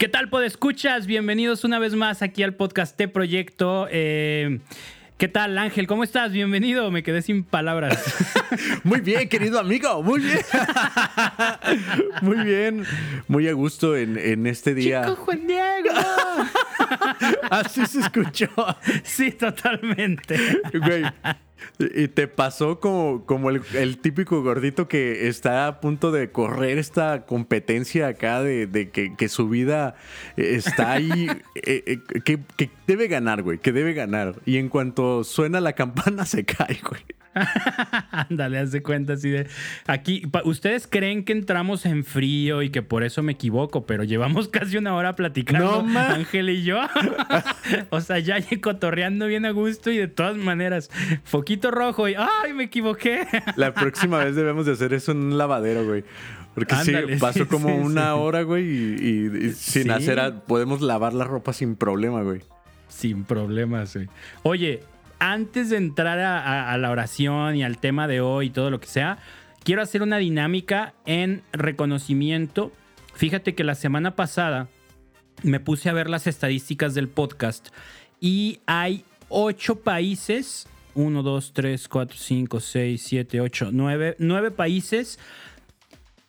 ¿Qué 0.00 0.08
tal, 0.08 0.30
escuchas? 0.46 1.06
Bienvenidos 1.06 1.62
una 1.62 1.78
vez 1.78 1.94
más 1.94 2.22
aquí 2.22 2.42
al 2.42 2.54
podcast 2.54 2.96
T 2.96 3.06
Proyecto. 3.06 3.86
Eh, 3.90 4.60
¿Qué 5.18 5.28
tal, 5.28 5.58
Ángel? 5.58 5.86
¿Cómo 5.86 6.04
estás? 6.04 6.32
Bienvenido. 6.32 6.90
Me 6.90 7.02
quedé 7.02 7.20
sin 7.20 7.44
palabras. 7.44 8.02
Muy 8.82 9.02
bien, 9.02 9.28
querido 9.28 9.60
amigo. 9.60 10.02
Muy 10.02 10.20
bien. 10.20 10.38
Muy 12.22 12.38
bien. 12.38 12.86
Muy 13.28 13.46
a 13.48 13.52
gusto 13.52 13.94
en, 13.94 14.46
este 14.46 14.74
día. 14.74 15.02
Chico 15.02 15.16
Juan 15.16 15.46
Diego. 15.46 15.90
Así 17.50 17.86
se 17.86 18.00
escuchó. 18.00 18.48
Sí, 19.02 19.32
totalmente. 19.32 20.36
Güey. 20.72 21.04
Y 21.78 22.08
te 22.08 22.26
pasó 22.26 22.80
como, 22.80 23.24
como 23.26 23.50
el, 23.50 23.98
típico 23.98 24.42
gordito 24.42 24.88
que 24.88 25.28
está 25.28 25.66
a 25.66 25.80
punto 25.80 26.10
de 26.10 26.30
correr 26.30 26.78
esta 26.78 27.26
competencia 27.26 28.08
acá 28.08 28.42
de, 28.42 28.90
que, 28.90 29.28
su 29.28 29.48
vida 29.48 29.94
está 30.36 30.92
ahí, 30.92 31.28
eh, 31.54 31.84
eh, 31.86 31.98
que, 32.24 32.40
que 32.56 32.70
debe 32.86 33.08
ganar, 33.08 33.42
güey, 33.42 33.58
que 33.58 33.72
debe 33.72 33.92
ganar. 33.92 34.36
Y 34.46 34.56
en 34.56 34.68
cuanto 34.68 35.24
suena 35.24 35.60
la 35.60 35.74
campana 35.74 36.24
se 36.26 36.44
cae, 36.44 36.80
güey. 36.88 37.02
Ándale, 38.10 38.58
haz 38.58 38.72
de 38.72 38.82
cuenta 38.82 39.14
así 39.14 39.30
de. 39.30 39.46
Aquí, 39.86 40.22
ustedes 40.44 40.86
creen 40.86 41.24
que 41.24 41.32
entramos 41.32 41.86
en 41.86 42.04
frío 42.04 42.62
y 42.62 42.70
que 42.70 42.82
por 42.82 43.04
eso 43.04 43.22
me 43.22 43.32
equivoco, 43.32 43.86
pero 43.86 44.04
llevamos 44.04 44.48
casi 44.50 44.76
una 44.76 44.94
hora 44.94 45.14
platicando, 45.14 45.82
no, 45.82 45.98
Ángel 45.98 46.50
y 46.50 46.62
yo. 46.62 46.80
o 47.90 48.00
sea, 48.00 48.18
ya 48.18 48.36
cotorreando 48.60 49.26
bien 49.26 49.44
a 49.46 49.50
gusto 49.50 49.90
y 49.90 49.98
de 49.98 50.08
todas 50.08 50.36
maneras, 50.36 50.90
foquito 51.24 51.70
rojo 51.70 52.08
y 52.08 52.14
¡ay, 52.14 52.52
me 52.52 52.64
equivoqué! 52.64 53.26
La 53.56 53.72
próxima 53.74 54.24
vez 54.24 54.34
debemos 54.34 54.66
de 54.66 54.72
hacer 54.72 54.92
eso 54.92 55.12
en 55.12 55.18
un 55.18 55.38
lavadero, 55.38 55.84
güey. 55.84 56.04
Porque 56.54 56.74
sí, 56.84 56.92
pasó 57.20 57.46
como 57.46 57.76
una 57.76 58.16
hora, 58.16 58.42
güey, 58.42 58.64
y, 58.64 59.52
sin 59.52 59.90
hacer, 59.92 60.34
podemos 60.48 60.80
lavar 60.80 61.14
la 61.14 61.24
ropa 61.24 61.52
sin 61.52 61.76
problema, 61.76 62.22
güey. 62.22 62.40
Sin 62.88 63.22
problemas, 63.22 63.94
güey. 63.94 64.08
Oye, 64.42 64.80
antes 65.20 65.70
de 65.70 65.76
entrar 65.76 66.18
a, 66.18 66.76
la 66.76 66.90
oración 66.90 67.54
y 67.54 67.62
al 67.62 67.78
tema 67.78 68.08
de 68.08 68.20
hoy 68.20 68.46
y 68.46 68.50
todo 68.50 68.70
lo 68.70 68.80
que 68.80 68.88
sea, 68.88 69.18
quiero 69.62 69.82
hacer 69.82 70.02
una 70.02 70.16
dinámica 70.16 70.94
en 71.06 71.42
reconocimiento. 71.52 72.72
Fíjate 73.14 73.54
que 73.54 73.62
la 73.62 73.74
semana 73.74 74.16
pasada 74.16 74.68
me 75.42 75.60
puse 75.60 75.88
a 75.88 75.92
ver 75.92 76.10
las 76.10 76.26
estadísticas 76.26 76.94
del 76.94 77.08
podcast 77.08 77.68
y 78.18 78.60
hay 78.66 79.04
ocho 79.28 79.76
países, 79.80 80.66
uno, 80.94 81.22
dos, 81.22 81.52
tres, 81.52 81.86
cuatro, 81.86 82.16
cinco, 82.18 82.58
seis, 82.60 83.02
siete, 83.06 83.40
ocho, 83.40 83.68
nueve, 83.72 84.16
nueve 84.18 84.50
países 84.50 85.18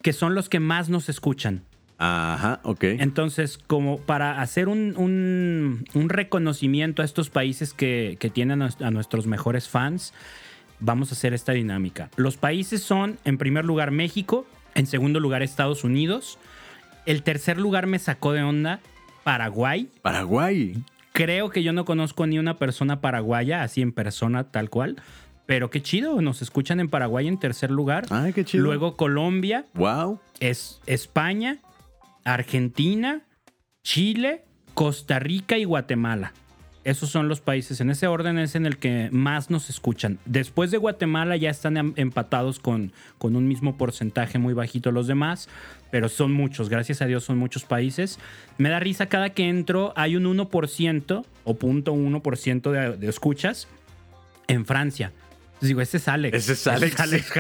que 0.02 0.14
son 0.14 0.36
los 0.36 0.50
que 0.50 0.60
más 0.60 0.90
nos 0.90 1.10
escuchan. 1.10 1.64
Ajá, 2.04 2.62
ok. 2.64 2.84
Entonces, 2.84 3.60
como 3.60 4.00
para 4.00 4.42
hacer 4.42 4.68
un, 4.70 5.86
reconocimiento 5.94 7.04
a 7.04 7.06
estos 7.06 7.30
países 7.30 7.76
que, 7.76 8.18
tienen 8.34 8.64
a 8.64 8.92
nuestros 8.92 9.28
mejores 9.28 9.70
fans, 9.70 10.12
vamos 10.80 11.12
a 11.12 11.14
hacer 11.14 11.36
esta 11.36 11.52
dinámica. 11.52 12.10
Los 12.16 12.38
países 12.38 12.82
son, 12.82 13.20
en 13.24 13.38
primer 13.38 13.66
lugar, 13.66 13.92
México, 13.92 14.48
en 14.74 14.88
segundo 14.88 15.20
lugar, 15.20 15.44
Estados 15.44 15.84
Unidos. 15.84 16.40
El 17.06 17.22
tercer 17.22 17.60
lugar 17.60 17.86
me 17.86 18.00
sacó 18.00 18.34
de 18.34 18.42
onda, 18.42 18.80
Paraguay. 19.24 19.88
Paraguay. 20.02 20.84
Creo 21.14 21.52
que 21.52 21.62
yo 21.62 21.72
no 21.72 21.86
conozco 21.86 22.26
ni 22.26 22.40
una 22.40 22.58
persona 22.58 23.00
paraguaya, 23.00 23.62
así 23.62 23.84
en 23.84 23.92
persona, 23.92 24.46
tal 24.46 24.72
cual. 24.72 24.96
Pero 25.46 25.70
qué 25.70 25.84
chido, 25.84 26.20
nos 26.20 26.42
escuchan 26.42 26.80
en 26.80 26.90
Paraguay 26.90 27.28
en 27.28 27.38
tercer 27.38 27.70
lugar. 27.70 28.06
Ay, 28.10 28.34
qué 28.34 28.44
chido. 28.44 28.64
Luego 28.64 28.96
Colombia. 28.96 29.66
Wow. 29.76 30.20
Es 30.40 30.82
España. 30.88 31.60
Argentina, 32.24 33.22
Chile, 33.84 34.44
Costa 34.74 35.20
Rica 35.20 35.58
y 35.58 35.64
Guatemala. 35.64 36.34
Esos 36.84 37.10
son 37.10 37.28
los 37.28 37.42
países, 37.42 37.80
en 37.80 37.92
ese 37.92 38.08
orden 38.08 38.40
es 38.40 38.56
en 38.56 38.66
el 38.66 38.78
que 38.78 39.10
más 39.12 39.52
nos 39.52 39.70
escuchan. 39.70 40.18
Después 40.26 40.72
de 40.72 40.80
Guatemala 40.80 41.38
ya 41.38 41.52
están 41.52 41.78
em, 41.78 41.94
empatados 41.96 42.60
con, 42.60 42.92
con 43.20 43.36
un 43.36 43.48
mismo 43.48 43.78
porcentaje 43.78 44.40
muy 44.40 44.56
bajito 44.56 44.92
los 44.92 45.06
demás, 45.06 45.48
pero 45.92 46.10
son 46.10 46.32
muchos, 46.32 46.70
gracias 46.70 47.04
a 47.04 47.06
Dios 47.06 47.24
son 47.24 47.38
muchos 47.38 47.66
países. 47.66 48.18
Me 48.58 48.70
da 48.70 48.80
risa 48.80 49.06
cada 49.06 49.30
que 49.30 49.48
entro, 49.48 49.94
hay 49.96 50.16
un 50.16 50.24
1% 50.24 51.26
o 51.44 51.56
0.1% 51.56 52.72
de, 52.72 52.98
de 52.98 53.08
escuchas 53.08 53.68
en 54.48 54.66
Francia 54.66 55.12
digo, 55.68 55.82
ese 55.82 55.98
es 55.98 56.08
Alex. 56.08 56.38
Ese 56.38 56.54
es 56.54 56.68
Alex. 56.68 57.00
Alex 57.00 57.32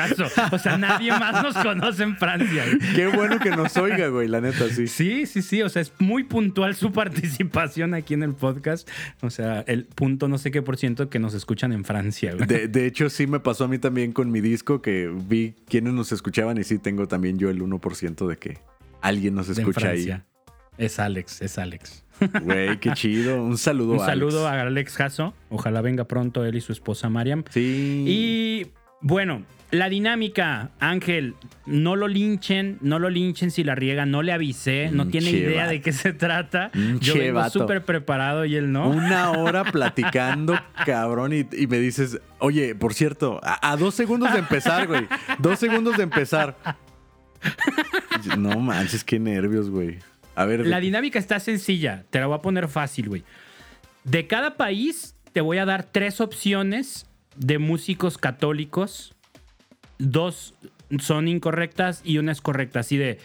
O 0.51 0.59
sea, 0.59 0.77
nadie 0.77 1.11
más 1.11 1.43
nos 1.43 1.55
conoce 1.55 2.03
en 2.03 2.17
Francia. 2.17 2.65
Qué 2.95 3.07
bueno 3.07 3.39
que 3.39 3.49
nos 3.51 3.75
oiga, 3.77 4.07
güey, 4.07 4.27
la 4.27 4.41
neta, 4.41 4.69
sí. 4.69 4.87
Sí, 4.87 5.25
sí, 5.25 5.41
sí. 5.41 5.61
O 5.61 5.69
sea, 5.69 5.81
es 5.81 5.93
muy 5.99 6.23
puntual 6.23 6.75
su 6.75 6.91
participación 6.91 7.93
aquí 7.93 8.13
en 8.13 8.23
el 8.23 8.33
podcast. 8.33 8.87
O 9.21 9.29
sea, 9.29 9.61
el 9.61 9.85
punto 9.85 10.27
no 10.27 10.37
sé 10.37 10.51
qué 10.51 10.61
por 10.61 10.77
ciento 10.77 11.09
que 11.09 11.19
nos 11.19 11.33
escuchan 11.33 11.73
en 11.73 11.83
Francia, 11.83 12.33
güey. 12.35 12.47
De, 12.47 12.85
hecho, 12.85 13.09
sí 13.09 13.27
me 13.27 13.39
pasó 13.39 13.65
a 13.65 13.67
mí 13.67 13.79
también 13.79 14.11
con 14.11 14.31
mi 14.31 14.41
disco 14.41 14.81
que 14.81 15.11
vi 15.27 15.55
quiénes 15.67 15.93
nos 15.93 16.11
escuchaban 16.11 16.57
y 16.57 16.63
sí 16.63 16.77
tengo 16.79 17.07
también 17.07 17.37
yo 17.37 17.49
el 17.49 17.61
1% 17.61 18.27
de 18.27 18.37
que 18.37 18.57
alguien 19.01 19.35
nos 19.35 19.49
escucha 19.49 19.89
ahí. 19.89 20.11
Es 20.77 20.99
Alex, 20.99 21.41
es 21.41 21.57
Alex. 21.57 22.03
Güey, 22.41 22.77
qué 22.79 22.91
chido. 22.93 23.43
Un 23.43 23.57
saludo 23.57 23.93
Un 23.93 23.99
saludo 23.99 24.47
a 24.47 24.61
Alex 24.61 24.95
Jasso. 24.95 25.33
Ojalá 25.49 25.81
venga 25.81 26.05
pronto 26.05 26.45
él 26.45 26.55
y 26.55 26.61
su 26.61 26.71
esposa 26.71 27.09
Mariam. 27.09 27.43
Sí. 27.49 28.05
Y 28.07 28.67
bueno, 29.01 29.43
la 29.71 29.87
dinámica, 29.87 30.71
Ángel, 30.79 31.35
no 31.65 31.95
lo 31.95 32.07
linchen, 32.07 32.77
no 32.81 32.99
lo 32.99 33.09
linchen 33.09 33.51
si 33.51 33.63
la 33.63 33.73
riega, 33.73 34.05
no 34.05 34.21
le 34.21 34.33
avisé, 34.33 34.89
no 34.91 35.07
tiene 35.07 35.29
idea 35.31 35.65
de 35.65 35.81
qué 35.81 35.93
se 35.93 36.11
trata. 36.13 36.71
Yo 36.99 37.15
vengo 37.15 37.49
súper 37.49 37.83
preparado 37.83 38.43
y 38.45 38.57
él 38.57 38.71
no. 38.71 38.89
Una 38.89 39.31
hora 39.31 39.63
platicando, 39.71 40.59
cabrón, 40.85 41.31
y, 41.33 41.67
me 41.67 41.79
dices, 41.79 42.19
oye, 42.39 42.75
por 42.75 42.93
cierto, 42.93 43.39
a, 43.43 43.71
a 43.71 43.77
dos 43.77 43.95
segundos 43.95 44.33
de 44.33 44.39
empezar, 44.39 44.87
güey. 44.87 45.07
Dos 45.39 45.59
segundos 45.59 45.97
de 45.97 46.03
empezar. 46.03 46.57
No 48.37 48.59
manches, 48.59 49.03
qué 49.03 49.19
nervios, 49.19 49.67
güey. 49.69 49.97
La 50.35 50.79
dinámica 50.79 51.19
está 51.19 51.39
sencilla. 51.39 52.05
Te 52.09 52.19
la 52.19 52.27
voy 52.27 52.37
a 52.37 52.41
poner 52.41 52.67
fácil, 52.67 53.09
güey. 53.09 53.23
De 54.03 54.27
cada 54.27 54.57
país 54.57 55.15
te 55.33 55.41
voy 55.41 55.57
a 55.57 55.65
dar 55.65 55.83
tres 55.83 56.21
opciones 56.21 57.07
de 57.35 57.59
músicos 57.59 58.17
católicos. 58.17 59.13
Dos 59.97 60.53
son 60.99 61.27
incorrectas 61.27 62.01
y 62.03 62.17
una 62.17 62.31
es 62.31 62.41
correcta. 62.41 62.79
Así 62.79 62.97
de. 62.97 63.19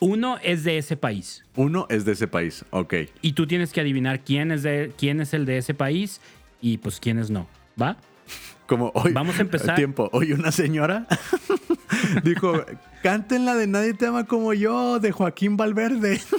Uno 0.00 0.38
es 0.42 0.64
de 0.64 0.78
ese 0.78 0.96
país. 0.96 1.44
Uno 1.54 1.86
es 1.90 2.06
de 2.06 2.12
ese 2.12 2.26
país, 2.26 2.64
ok. 2.70 2.94
Y 3.20 3.32
tú 3.32 3.46
tienes 3.46 3.72
que 3.72 3.82
adivinar 3.82 4.20
quién 4.20 4.50
es, 4.50 4.62
de, 4.62 4.90
quién 4.96 5.20
es 5.20 5.34
el 5.34 5.44
de 5.44 5.58
ese 5.58 5.74
país 5.74 6.22
y 6.62 6.78
pues 6.78 6.98
quiénes 6.98 7.30
no. 7.30 7.46
¿Va? 7.80 7.98
Como 8.66 8.90
hoy. 8.94 9.12
Vamos 9.12 9.38
a 9.38 9.42
empezar. 9.42 9.76
Tiempo. 9.76 10.08
Hoy 10.12 10.32
una 10.32 10.50
señora 10.50 11.06
dijo: 12.24 12.64
Canten 13.02 13.44
la 13.44 13.54
de 13.54 13.66
Nadie 13.66 13.94
te 13.94 14.06
ama 14.06 14.24
como 14.24 14.54
yo, 14.54 14.98
de 14.98 15.12
Joaquín 15.12 15.56
Valverde. 15.56 16.20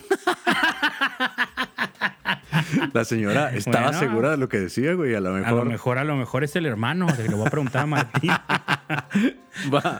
La 2.93 3.05
señora 3.05 3.53
estaba 3.53 3.93
segura 3.93 4.31
de 4.31 4.37
lo 4.37 4.49
que 4.49 4.59
decía, 4.59 4.93
güey. 4.93 5.15
A 5.15 5.21
lo 5.21 5.31
mejor. 5.31 5.47
A 5.47 5.51
lo 5.51 5.65
mejor, 5.65 5.97
a 5.99 6.03
lo 6.03 6.15
mejor 6.15 6.43
es 6.43 6.55
el 6.55 6.65
hermano. 6.65 7.07
Le 7.17 7.33
voy 7.33 7.47
a 7.47 7.49
preguntar 7.49 7.83
a 7.83 7.85
Martín. 7.85 8.31
Va. 9.73 9.99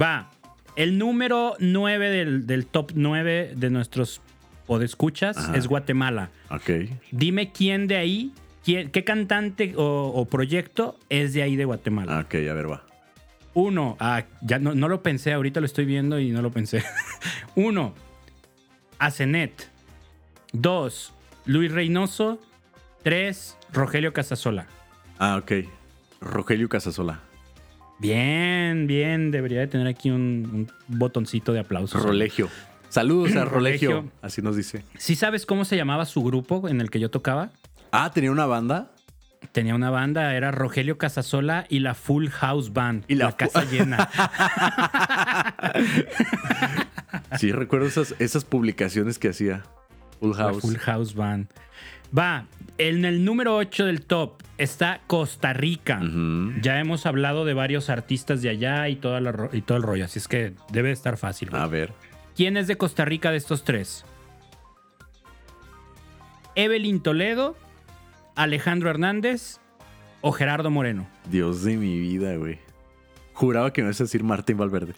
Va. 0.00 0.30
El 0.76 0.98
número 0.98 1.54
9 1.58 2.42
del, 2.44 2.66
top 2.66 2.92
9 2.94 3.52
de 3.56 3.70
nuestros 3.70 4.20
podescuchas 4.66 5.36
es 5.54 5.68
Guatemala. 5.68 6.30
Ok. 6.50 6.70
Dime 7.12 7.52
quién 7.52 7.86
de 7.86 7.96
ahí 7.96 8.32
¿Qué 8.64 9.04
cantante 9.04 9.74
o, 9.76 10.26
proyecto 10.30 10.96
es 11.08 11.34
de 11.34 11.42
ahí 11.42 11.56
de 11.56 11.64
Guatemala? 11.64 12.20
Ok, 12.20 12.34
a 12.34 12.52
ver, 12.52 12.70
va. 12.70 12.84
Uno, 13.54 13.96
ah, 14.00 14.24
ya 14.40 14.58
no, 14.58 14.74
no, 14.74 14.88
lo 14.88 15.02
pensé, 15.02 15.32
ahorita 15.32 15.60
lo 15.60 15.66
estoy 15.66 15.84
viendo 15.84 16.18
y 16.18 16.30
no 16.30 16.40
lo 16.40 16.50
pensé. 16.50 16.82
Uno, 17.54 17.94
Azenet. 18.98 19.68
Dos, 20.52 21.12
Luis 21.44 21.72
Reynoso. 21.72 22.40
Tres, 23.02 23.58
Rogelio 23.72 24.12
Casasola. 24.12 24.66
Ah, 25.18 25.36
ok. 25.36 25.52
Rogelio 26.20 26.68
Casasola. 26.68 27.20
Bien, 27.98 28.86
bien. 28.86 29.30
Debería 29.30 29.60
de 29.60 29.66
tener 29.66 29.86
aquí 29.86 30.10
un, 30.10 30.70
botoncito 30.88 31.52
de 31.52 31.60
aplauso. 31.60 31.98
Rolegio. 31.98 32.48
Saludos 32.88 33.34
a 33.36 33.44
Rolegio. 33.46 34.10
Así 34.22 34.40
nos 34.40 34.56
dice. 34.56 34.84
¿Sí 34.98 35.16
sabes 35.16 35.46
cómo 35.46 35.64
se 35.64 35.76
llamaba 35.76 36.04
su 36.06 36.22
grupo 36.22 36.68
en 36.68 36.80
el 36.80 36.90
que 36.90 37.00
yo 37.00 37.10
tocaba? 37.10 37.50
Ah, 37.90 38.10
tenía 38.12 38.30
una 38.30 38.46
banda. 38.46 38.91
Tenía 39.50 39.74
una 39.74 39.90
banda, 39.90 40.34
era 40.34 40.50
Rogelio 40.50 40.98
Casasola 40.98 41.66
y 41.68 41.80
la 41.80 41.94
Full 41.94 42.28
House 42.28 42.72
Band. 42.72 43.04
Y 43.08 43.16
la, 43.16 43.36
casa 43.36 43.64
llena. 43.64 44.08
sí, 47.38 47.52
recuerdo 47.52 47.86
esas, 47.86 48.14
esas 48.18 48.44
publicaciones 48.44 49.18
que 49.18 49.30
hacía. 49.30 49.64
Full 50.20 50.34
House. 50.34 50.62
Full 50.62 50.76
House 50.76 51.14
Band. 51.14 51.48
Va, 52.16 52.46
en 52.78 53.04
el 53.04 53.24
número 53.24 53.56
8 53.56 53.86
del 53.86 54.02
top 54.02 54.42
está 54.58 55.00
Costa 55.06 55.52
Rica. 55.52 56.00
Ya 56.60 56.78
hemos 56.78 57.06
hablado 57.06 57.44
de 57.44 57.54
varios 57.54 57.90
artistas 57.90 58.42
de 58.42 58.50
allá 58.50 58.88
y, 58.88 58.96
toda 58.96 59.20
y 59.52 59.62
todo 59.62 59.78
el 59.78 59.82
rollo, 59.82 60.04
así 60.04 60.18
es 60.18 60.28
que 60.28 60.52
debe 60.70 60.92
estar 60.92 61.16
fácil. 61.16 61.54
A 61.54 61.66
ver. 61.66 61.92
¿Quién 62.36 62.56
es 62.56 62.66
de 62.66 62.76
Costa 62.76 63.04
Rica 63.04 63.30
de 63.30 63.38
estos 63.38 63.64
tres? 63.64 64.04
Evelyn 66.54 67.02
Toledo, 67.02 67.56
Alejandro 68.34 68.90
Hernández 68.90 69.58
o 70.20 70.32
Gerardo 70.32 70.70
Moreno. 70.70 71.06
Dios 71.30 71.62
de 71.64 71.76
mi 71.76 71.98
vida, 71.98 72.36
güey. 72.36 72.58
Juraba 73.34 73.72
que 73.72 73.82
me 73.82 73.88
ibas 73.88 74.00
a 74.00 74.04
decir 74.04 74.22
Martín 74.22 74.56
Valverde. 74.58 74.94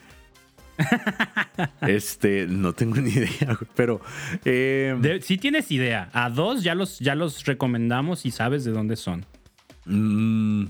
este, 1.83 2.47
no 2.49 2.73
tengo 2.73 2.97
ni 2.97 3.11
idea, 3.11 3.47
güey, 3.47 3.71
pero... 3.77 4.01
eh, 4.45 4.97
De- 5.01 5.23
si 5.23 5.39
tienes 5.39 5.71
idea, 5.71 6.11
a 6.13 6.31
dos 6.31 6.63
ya 6.65 6.75
los, 6.75 6.99
ya 6.99 7.15
los 7.15 7.45
recomendamos 7.45 8.27
y 8.27 8.31
sabes 8.31 8.65
de 8.65 8.73
dónde 8.73 8.97
son. 8.97 9.25
mm, 9.85 10.65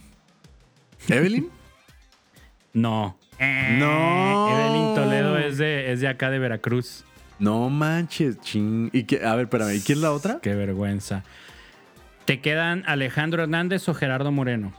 ¿Evelyn? 1.09 1.49
No. 2.75 3.17
No. 3.41 4.49
Evelyn 4.51 4.95
Toledo 4.95 5.39
es 5.39 5.59
de, 5.59 5.93
es 5.93 6.01
de 6.01 6.09
acá 6.09 6.31
de 6.31 6.39
Veracruz. 6.39 7.05
No 7.39 7.69
manches, 7.69 8.41
ching. 8.41 8.91
¿Y 8.93 9.05
qué- 9.05 9.25
A 9.25 9.35
ver, 9.35 9.45
espérame, 9.45 9.75
¿y 9.77 9.81
quién 9.81 9.99
es 9.99 10.03
la 10.03 10.13
otra? 10.13 10.39
Qué 10.41 10.55
vergüenza. 10.55 11.25
¿Te 12.25 12.41
quedan 12.41 12.85
Alejandro 12.87 13.43
Hernández 13.43 13.89
o 13.89 13.95
Gerardo 13.95 14.33
Moreno? 14.33 14.73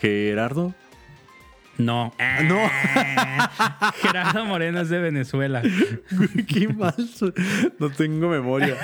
Gerardo. 0.00 0.74
No. 1.78 2.12
No. 2.44 2.70
Gerardo 4.02 4.44
Moreno 4.44 4.80
es 4.80 4.88
de 4.88 4.98
Venezuela. 4.98 5.62
Qué 6.48 6.68
mal. 6.68 6.94
No 7.78 7.90
tengo 7.90 8.28
memoria. 8.28 8.76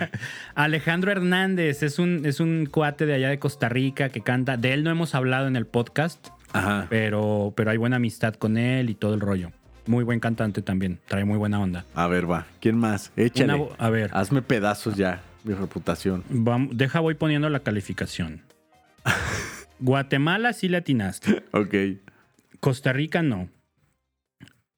Alejandro 0.54 1.10
Hernández 1.10 1.82
es 1.82 1.98
un, 1.98 2.22
es 2.24 2.40
un 2.40 2.66
cuate 2.70 3.06
de 3.06 3.14
allá 3.14 3.28
de 3.28 3.38
Costa 3.38 3.68
Rica 3.68 4.08
que 4.10 4.20
canta. 4.20 4.56
De 4.56 4.72
él 4.72 4.84
no 4.84 4.90
hemos 4.90 5.14
hablado 5.14 5.46
en 5.46 5.56
el 5.56 5.66
podcast, 5.66 6.28
Ajá. 6.52 6.86
pero, 6.90 7.52
pero 7.56 7.70
hay 7.70 7.76
buena 7.76 7.96
amistad 7.96 8.34
con 8.34 8.56
él 8.56 8.90
y 8.90 8.94
todo 8.94 9.14
el 9.14 9.20
rollo. 9.20 9.50
Muy 9.86 10.04
buen 10.04 10.20
cantante 10.20 10.62
también. 10.62 11.00
Trae 11.08 11.24
muy 11.24 11.38
buena 11.38 11.60
onda. 11.60 11.84
A 11.94 12.06
ver, 12.06 12.30
va. 12.30 12.46
¿Quién 12.60 12.76
más? 12.78 13.12
Échale. 13.16 13.54
Una 13.54 13.74
a 13.78 13.90
ver. 13.90 14.10
Hazme 14.12 14.42
pedazos 14.42 14.96
ya, 14.96 15.22
mi 15.44 15.54
reputación. 15.54 16.24
Deja, 16.72 17.00
voy 17.00 17.14
poniendo 17.14 17.48
la 17.48 17.60
calificación. 17.60 18.42
Guatemala 19.80 20.52
sí 20.52 20.68
le 20.68 20.76
atinaste. 20.78 21.42
Ok. 21.52 21.74
Costa 22.60 22.92
Rica 22.92 23.22
no. 23.22 23.48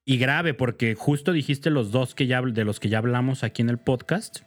Y 0.06 0.19
grave, 0.19 0.55
porque 0.55 0.94
justo 0.94 1.32
dijiste 1.32 1.70
los 1.70 1.90
dos 1.90 2.14
que 2.14 2.26
ya, 2.26 2.43
de 2.43 2.64
los 2.64 2.78
que 2.81 2.88
ya 2.88 2.99
hablamos 2.99 3.43
aquí 3.44 3.62
en 3.62 3.70
el 3.70 3.78
podcast. 3.78 4.40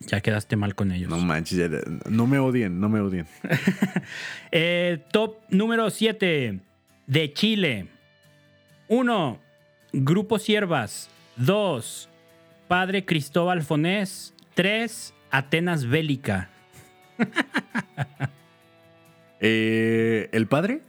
Ya 0.00 0.20
quedaste 0.20 0.56
mal 0.56 0.74
con 0.74 0.90
ellos. 0.92 1.08
No 1.10 1.18
manches, 1.18 1.58
ya- 1.58 1.68
no 2.10 2.26
me 2.26 2.38
odien, 2.38 2.80
no 2.80 2.88
me 2.88 3.00
odien. 3.00 3.26
Eh, 4.50 5.02
top 5.12 5.36
número 5.48 5.88
7 5.90 6.60
de 7.06 7.32
Chile. 7.32 7.88
1. 8.88 9.38
Grupo 9.92 10.38
Siervas. 10.38 11.08
2. 11.36 12.08
Padre 12.68 13.04
Cristóbal 13.04 13.62
Fonés. 13.62 14.34
3. 14.54 15.14
Atenas 15.32 15.86
Bélica. 15.88 16.48
Eh, 19.44 20.28
¿El 20.30 20.46
padre? 20.46 20.82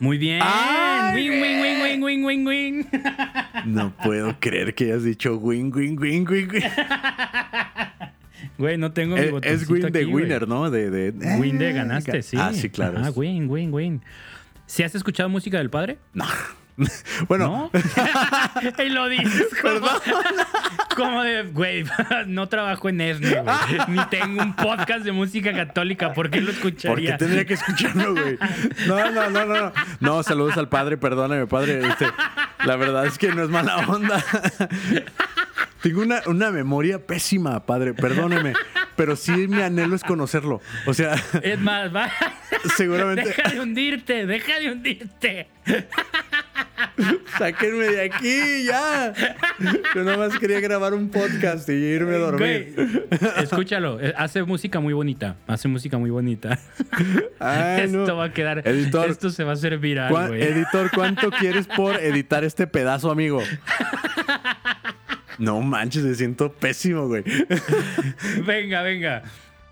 Muy 0.00 0.18
bien. 0.18 0.40
¡Ay, 0.42 1.30
win, 1.30 1.40
win, 1.40 1.60
win, 1.60 1.80
win, 2.02 2.02
win, 2.02 2.24
win, 2.24 2.46
win. 2.48 2.86
No 3.66 3.94
puedo 4.02 4.34
creer 4.40 4.74
que 4.74 4.86
hayas 4.86 5.04
dicho 5.04 5.36
win, 5.36 5.72
win, 5.72 5.96
win, 6.00 6.26
win, 6.28 6.50
win. 6.50 6.62
Güey, 8.58 8.76
no 8.76 8.90
tengo 8.92 9.14
mi 9.14 9.22
Eh, 9.22 9.32
Es, 9.44 9.70
win 9.70 9.82
de 9.92 10.04
güey. 10.04 10.24
winner, 10.24 10.48
¿no? 10.48 10.68
De, 10.68 10.90
de, 10.90 11.12
Win 11.38 11.58
de 11.58 11.72
ganaste, 11.72 12.22
sí. 12.22 12.36
Ah, 12.40 12.50
sí, 12.52 12.68
claro. 12.70 12.98
Ah, 13.04 13.10
win, 13.14 13.48
win, 13.48 13.72
win. 13.72 14.02
¿Si 14.66 14.82
has 14.82 14.96
escuchado 14.96 15.28
música 15.28 15.58
del 15.58 15.70
padre? 15.70 15.98
No. 16.12 16.24
Bueno, 17.28 17.70
¿No? 17.72 18.82
y 18.84 18.88
lo 18.88 19.08
dices 19.08 19.48
como, 19.60 19.86
como 20.96 21.22
de, 21.22 21.42
güey, 21.44 21.84
no 22.26 22.48
trabajo 22.48 22.88
en 22.88 23.00
ESNE, 23.00 23.42
güey. 23.42 23.56
Ni 23.88 24.04
tengo 24.06 24.42
un 24.42 24.56
podcast 24.56 25.04
de 25.04 25.12
música 25.12 25.52
católica. 25.52 26.12
¿Por 26.12 26.30
qué 26.30 26.40
lo 26.40 26.46
¿por 26.46 26.54
qué 26.54 26.68
escucharía? 26.68 27.16
tendría 27.16 27.44
que 27.44 27.54
escucharlo, 27.54 28.14
güey? 28.14 28.38
No, 28.86 29.10
no, 29.10 29.30
no, 29.30 29.44
no, 29.44 29.54
no. 29.60 29.72
No, 30.00 30.22
saludos 30.22 30.56
al 30.56 30.68
padre, 30.68 30.96
perdóname, 30.96 31.46
padre. 31.46 31.86
Este, 31.86 32.06
la 32.64 32.76
verdad 32.76 33.06
es 33.06 33.18
que 33.18 33.28
no 33.32 33.42
es 33.42 33.50
mala 33.50 33.76
onda. 33.88 34.24
Tengo 35.82 36.02
una, 36.02 36.22
una 36.26 36.50
memoria 36.50 37.04
pésima, 37.04 37.66
padre, 37.66 37.92
perdóneme. 37.94 38.54
Pero 38.94 39.16
sí 39.16 39.32
mi 39.48 39.62
anhelo 39.62 39.96
es 39.96 40.04
conocerlo. 40.04 40.60
O 40.86 40.94
sea, 40.94 41.14
Es 41.42 41.58
más, 41.58 41.94
va. 41.94 42.10
seguramente. 42.76 43.24
Deja 43.24 43.48
de 43.50 43.60
hundirte, 43.60 44.26
deja 44.26 44.58
de 44.60 44.70
hundirte. 44.70 45.48
Sáquenme 47.38 47.86
de 47.86 48.02
aquí, 48.04 48.64
ya. 48.66 49.12
Yo 49.94 50.04
nomás 50.04 50.38
quería 50.38 50.60
grabar 50.60 50.94
un 50.94 51.08
podcast 51.10 51.68
y 51.68 51.72
irme 51.72 52.14
a 52.14 52.18
dormir. 52.18 52.72
Güey, 52.76 53.02
escúchalo. 53.42 54.00
eh, 54.00 54.12
Hace 54.16 54.42
música 54.44 54.80
muy 54.80 54.92
bonita. 54.92 55.36
Hace 55.46 55.68
música 55.68 55.98
muy 55.98 56.10
bonita. 56.10 56.58
Ay, 57.38 57.80
esto 57.84 58.06
no. 58.06 58.16
va 58.16 58.24
a 58.26 58.32
quedar. 58.32 58.66
Editor. 58.66 59.08
Esto 59.10 59.30
se 59.30 59.44
va 59.44 59.50
a 59.50 59.54
hacer 59.54 59.78
viral, 59.78 60.10
¿Cuá- 60.12 60.28
güey. 60.28 60.42
editor, 60.42 60.90
¿cuánto 60.94 61.30
quieres 61.30 61.66
por 61.66 61.96
editar 61.96 62.44
este 62.44 62.66
pedazo, 62.66 63.10
amigo? 63.10 63.42
No 65.38 65.60
manches, 65.60 66.02
me 66.04 66.14
siento 66.14 66.52
pésimo, 66.52 67.08
güey. 67.08 67.24
Venga, 68.46 68.82
venga. 68.82 69.22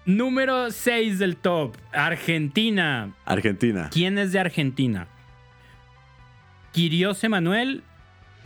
Número 0.07 0.71
6 0.71 1.19
del 1.19 1.37
top. 1.37 1.77
Argentina. 1.93 3.13
Argentina. 3.27 3.89
¿Quién 3.93 4.19
es 4.19 4.33
de 4.33 4.41
Argentina? 4.41 5.07
¿Quirios 6.73 7.23
Emanuel, 7.25 7.83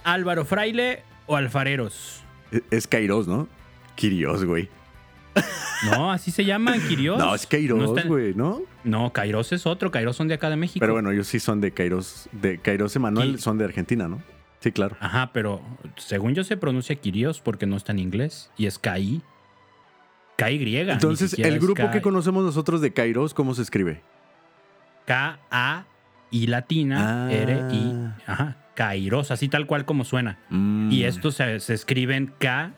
Álvaro 0.02 0.44
Fraile 0.44 1.02
o 1.26 1.36
Alfareros? 1.36 2.22
Es- 2.50 2.62
Es 2.70 2.86
Kairos, 2.86 3.26
¿no? 3.28 3.48
Kirios, 3.96 4.44
güey. 4.44 4.68
No, 5.90 6.12
así 6.12 6.30
se 6.30 6.44
llaman, 6.44 6.80
Quirios. 6.88 7.18
No, 7.18 7.34
es 7.34 7.46
Kairos, 7.46 7.78
No 7.78 8.08
güey, 8.08 8.34
¿no? 8.34 8.62
No, 8.84 9.12
Kairos 9.12 9.52
es 9.52 9.66
otro. 9.66 9.90
Kairos 9.90 10.16
son 10.16 10.28
de 10.28 10.34
acá 10.34 10.48
de 10.48 10.56
México. 10.56 10.78
Pero 10.80 10.92
bueno, 10.94 11.10
ellos 11.10 11.26
sí 11.26 11.40
son 11.40 11.60
de 11.60 11.72
Kairos. 11.72 12.28
De 12.32 12.58
Kairos 12.58 12.94
Emanuel 12.96 13.40
son 13.40 13.58
de 13.58 13.64
Argentina, 13.64 14.08
¿no? 14.08 14.22
Sí, 14.60 14.72
claro. 14.72 14.96
Ajá, 15.00 15.30
pero 15.32 15.60
según 15.96 16.34
yo 16.34 16.42
se 16.44 16.56
pronuncia 16.56 16.94
Quirios 16.96 17.40
porque 17.40 17.66
no 17.66 17.76
está 17.76 17.92
en 17.92 17.98
inglés. 17.98 18.50
Y 18.56 18.66
es 18.66 18.78
KI. 18.78 19.20
KY. 20.36 20.58
ni 20.64 20.76
Entonces, 20.78 21.38
el 21.38 21.58
grupo 21.60 21.90
que 21.90 22.00
conocemos 22.00 22.44
nosotros 22.44 22.80
de 22.80 22.92
Kairos, 22.92 23.34
¿cómo 23.34 23.54
se 23.54 23.62
escribe? 23.62 24.00
K-A 25.06 25.84
y 26.34 26.48
latina 26.48 27.26
Ah. 27.26 27.32
R-I. 27.32 27.94
Ajá. 28.26 28.56
Kairos, 28.74 29.30
así 29.30 29.48
tal 29.48 29.66
cual 29.68 29.84
como 29.84 30.02
suena. 30.04 30.38
Mm. 30.50 30.90
Y 30.90 31.04
estos 31.04 31.36
se, 31.36 31.60
se 31.60 31.74
escriben 31.74 32.32
K-Y-R-I-O-S. 32.38 32.74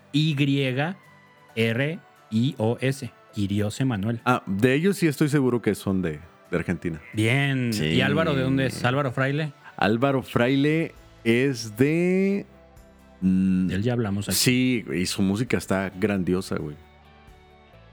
Quirios 3.32 3.80
Emanuel. 3.80 4.20
Ah, 4.24 4.42
de 4.46 4.74
ellos 4.74 4.96
sí 4.96 5.06
estoy 5.06 5.28
seguro 5.28 5.60
que 5.60 5.74
son 5.74 6.00
de, 6.02 6.20
de 6.50 6.56
Argentina. 6.56 7.00
Bien. 7.12 7.72
Sí. 7.72 7.84
¿Y 7.86 8.00
Álvaro 8.00 8.34
de 8.34 8.42
dónde 8.42 8.66
es? 8.66 8.84
¿Álvaro 8.84 9.12
Fraile? 9.12 9.52
Álvaro 9.76 10.22
Fraile 10.22 10.94
es 11.24 11.76
de. 11.76 12.46
mm, 13.20 13.66
De 13.68 13.74
él 13.74 13.82
ya 13.82 13.92
hablamos 13.92 14.28
aquí. 14.28 14.36
Sí, 14.36 14.84
y 14.94 15.06
su 15.06 15.22
música 15.22 15.58
está 15.58 15.90
grandiosa, 15.98 16.56
güey. 16.56 16.76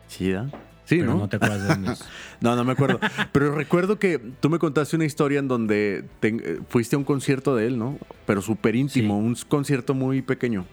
Sí, 0.08 0.32
¿da? 0.32 0.50
Sí, 0.86 0.98
pero 1.00 1.14
¿no? 1.14 1.20
no 1.20 1.30
te 1.30 1.38
acuerdas 1.38 1.82
de. 1.82 1.94
No, 2.42 2.56
no 2.58 2.64
me 2.66 2.74
acuerdo. 2.74 3.00
Pero 3.32 3.56
recuerdo 3.56 3.98
que 4.00 4.20
tú 4.42 4.50
me 4.50 4.60
contaste 4.60 4.96
una 4.98 5.06
historia 5.06 5.40
en 5.40 5.48
donde 5.48 6.04
te- 6.20 6.28
eh, 6.30 6.60
fuiste 6.68 6.96
a 6.96 7.00
un 7.00 7.06
concierto 7.06 7.56
de 7.56 7.68
él, 7.68 7.78
¿no? 7.80 7.98
Pero 8.26 8.42
súper 8.42 8.76
íntimo, 8.76 9.18
Sí. 9.20 9.26
un 9.26 9.36
concierto 9.48 9.94
muy 9.94 10.22
pequeño. 10.22 10.66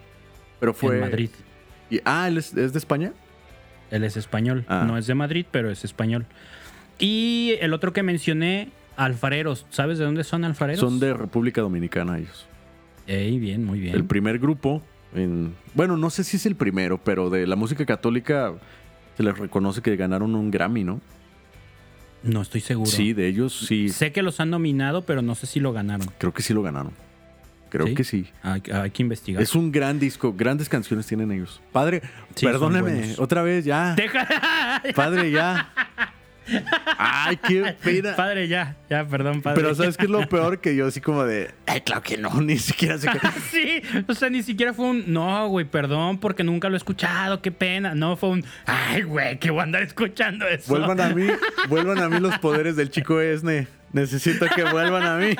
Pero 0.58 0.74
fue. 0.74 0.96
En 0.96 1.00
Madrid. 1.02 1.30
y- 1.90 2.00
ah, 2.04 2.26
¿él 2.28 2.38
es, 2.38 2.54
es 2.56 2.72
de 2.72 2.78
España? 2.80 3.12
Él 3.92 4.02
es 4.04 4.16
español. 4.16 4.64
Ah. 4.68 4.84
No 4.86 4.98
es 4.98 5.06
de 5.06 5.14
Madrid, 5.14 5.46
pero 5.50 5.70
es 5.70 5.84
español. 5.84 6.26
Y 6.98 7.54
el 7.60 7.72
otro 7.72 7.92
que 7.92 8.02
mencioné, 8.02 8.70
alfareros. 8.96 9.66
¿Sabes 9.70 9.98
de 9.98 10.04
dónde 10.04 10.24
son 10.24 10.44
alfareros? 10.44 10.80
Son 10.80 11.00
de 11.00 11.14
República 11.14 11.60
Dominicana 11.60 12.18
ellos. 12.18 12.46
Ey, 13.06 13.38
bien, 13.38 13.64
muy 13.64 13.80
bien. 13.80 13.94
El 13.94 14.04
primer 14.04 14.38
grupo, 14.38 14.82
en, 15.14 15.54
bueno, 15.74 15.96
no 15.96 16.10
sé 16.10 16.22
si 16.24 16.36
es 16.36 16.46
el 16.46 16.54
primero, 16.56 16.98
pero 16.98 17.30
de 17.30 17.46
la 17.46 17.56
música 17.56 17.84
católica 17.86 18.52
se 19.20 19.24
les 19.24 19.36
reconoce 19.36 19.82
que 19.82 19.96
ganaron 19.96 20.34
un 20.34 20.50
Grammy, 20.50 20.82
¿no? 20.82 20.98
No 22.22 22.40
estoy 22.40 22.62
seguro. 22.62 22.90
Sí, 22.90 23.12
de 23.12 23.28
ellos 23.28 23.66
sí. 23.66 23.90
Sé 23.90 24.12
que 24.12 24.22
los 24.22 24.40
han 24.40 24.48
nominado, 24.48 25.04
pero 25.04 25.20
no 25.20 25.34
sé 25.34 25.46
si 25.46 25.60
lo 25.60 25.74
ganaron. 25.74 26.06
Creo 26.16 26.32
que 26.32 26.40
sí 26.42 26.54
lo 26.54 26.62
ganaron. 26.62 26.92
Creo 27.68 27.86
¿Sí? 27.86 27.94
que 27.94 28.02
sí. 28.04 28.26
Hay, 28.42 28.62
hay 28.72 28.90
que 28.90 29.02
investigar. 29.02 29.42
Es 29.42 29.54
un 29.54 29.70
gran 29.72 29.98
disco, 29.98 30.32
grandes 30.32 30.70
canciones 30.70 31.06
tienen 31.06 31.30
ellos. 31.32 31.60
Padre, 31.70 32.00
Sí, 32.34 32.46
perdóneme, 32.46 33.14
otra 33.18 33.42
vez, 33.42 33.66
ya. 33.66 33.94
Deja. 33.94 34.26
Padre, 34.96 35.30
ya. 35.30 35.70
Ay, 36.98 37.36
qué 37.36 37.74
pena. 37.82 38.16
Padre, 38.16 38.48
ya. 38.48 38.76
Ya, 38.88 39.04
perdón, 39.04 39.42
padre. 39.42 39.62
Pero 39.62 39.74
¿sabes 39.74 39.96
qué 39.96 40.04
es 40.04 40.10
lo 40.10 40.28
peor? 40.28 40.60
Que 40.60 40.74
yo 40.74 40.86
así 40.86 41.00
como 41.00 41.24
de, 41.24 41.50
ay, 41.66 41.80
claro 41.82 42.02
que 42.02 42.16
no, 42.16 42.28
ni 42.40 42.58
siquiera 42.58 42.96
qué. 42.98 43.08
sí, 43.50 43.82
o 44.08 44.14
sea, 44.14 44.30
ni 44.30 44.42
siquiera 44.42 44.74
fue 44.74 44.86
un, 44.86 45.12
no, 45.12 45.48
güey, 45.48 45.64
perdón, 45.64 46.18
porque 46.18 46.44
nunca 46.44 46.68
lo 46.68 46.76
he 46.76 46.78
escuchado, 46.78 47.40
qué 47.40 47.52
pena. 47.52 47.94
No, 47.94 48.16
fue 48.16 48.30
un, 48.30 48.44
ay, 48.66 49.02
güey, 49.02 49.38
que 49.38 49.50
voy 49.50 49.60
a 49.60 49.62
andar 49.64 49.82
escuchando 49.82 50.46
eso. 50.46 50.68
Vuelvan 50.68 51.00
a 51.00 51.10
mí, 51.10 51.26
vuelvan 51.68 51.98
a 51.98 52.08
mí 52.08 52.18
los 52.18 52.38
poderes 52.38 52.76
del 52.76 52.90
chico 52.90 53.20
Esne. 53.20 53.68
Necesito 53.92 54.46
que 54.54 54.62
vuelvan 54.64 55.02
a 55.02 55.16
mí. 55.16 55.34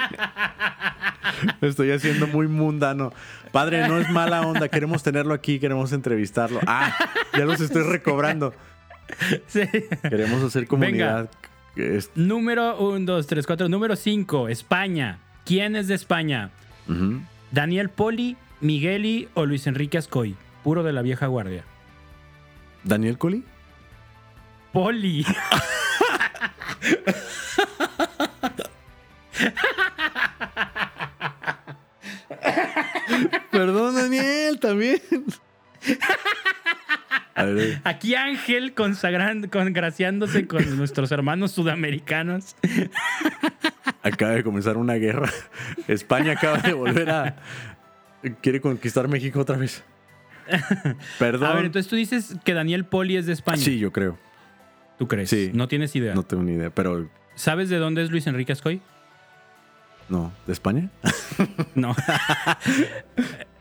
Estoy 1.61 1.93
haciendo 1.93 2.27
muy 2.27 2.49
mundano. 2.49 3.13
Padre, 3.53 3.87
no 3.87 3.99
es 3.99 4.11
mala 4.11 4.41
onda. 4.43 4.69
Queremos 4.69 5.03
tenerlo 5.03 5.35
aquí, 5.35 5.61
queremos 5.61 5.93
entrevistarlo. 5.93 6.61
Ah, 6.67 6.93
ya 7.33 7.45
los 7.45 7.61
estoy 7.61 7.83
recobrando. 7.83 8.53
Sí. 9.47 9.63
Queremos 10.09 10.43
hacer 10.43 10.67
comunidad. 10.67 11.31
Es- 11.77 12.11
Número 12.15 12.79
1, 12.79 13.07
2, 13.07 13.27
3, 13.27 13.47
4. 13.47 13.69
Número 13.69 13.97
5, 13.97 14.49
España. 14.49 15.19
¿Quién 15.45 15.77
es 15.77 15.89
de 15.89 15.95
España? 15.95 16.51
Ujú. 16.89 17.21
¿Daniel 17.51 17.89
Poli, 17.89 18.37
Migueli 18.61 19.29
o 19.35 19.47
Luis 19.47 19.67
Enrique 19.67 19.99
Ascoy? 19.99 20.37
Puro 20.63 20.83
de 20.83 20.93
la 20.93 21.03
vieja 21.03 21.27
guardia. 21.27 21.65
¿Daniel 22.85 23.19
Coli? 23.19 23.45
Poli. 24.73 25.27
Perdón, 33.51 33.95
Daniel, 33.97 34.59
también. 34.61 35.01
Aquí 37.85 38.15
Ángel 38.15 38.75
consagrando, 38.75 39.51
congraciándose 39.51 40.47
con 40.47 40.77
nuestros 40.77 41.13
hermanos 41.13 41.53
sudamericanos. 41.53 42.57
acaba 44.03 44.33
de 44.33 44.43
comenzar 44.45 44.77
una 44.77 44.95
guerra. 44.95 45.31
España 45.89 46.33
acaba 46.33 46.59
de 46.59 46.73
volver 46.73 47.11
a. 47.11 47.37
Quiere 48.41 48.61
conquistar 48.61 49.09
México 49.09 49.41
otra 49.41 49.57
vez. 49.57 49.83
Perdón. 51.19 51.51
A 51.51 51.55
ver, 51.55 51.67
entonces 51.67 51.89
tú 51.89 51.97
dices 51.97 52.35
que 52.45 52.55
Daniel 52.55 52.85
Poli 52.85 53.17
es 53.17 53.27
de 53.27 53.33
España. 53.33 53.59
Sí, 53.59 53.79
yo 53.79 53.93
creo. 53.93 54.19
¿Tú 54.99 55.09
crees? 55.09 55.31
Sí. 55.31 55.51
No 55.55 55.69
tienes 55.69 55.95
idea. 55.97 56.15
No 56.15 56.25
tengo 56.25 56.43
ni 56.43 56.53
idea, 56.53 56.71
pero 56.71 57.09
¿Sabes 57.35 57.71
de 57.71 57.79
dónde 57.79 58.03
es 58.03 58.11
Luis 58.11 58.27
Enrique 58.27 58.53
Ascoy? 58.53 58.83
no. 60.11 60.33
¿De 60.47 60.53
España? 60.53 60.91
No. 61.75 61.95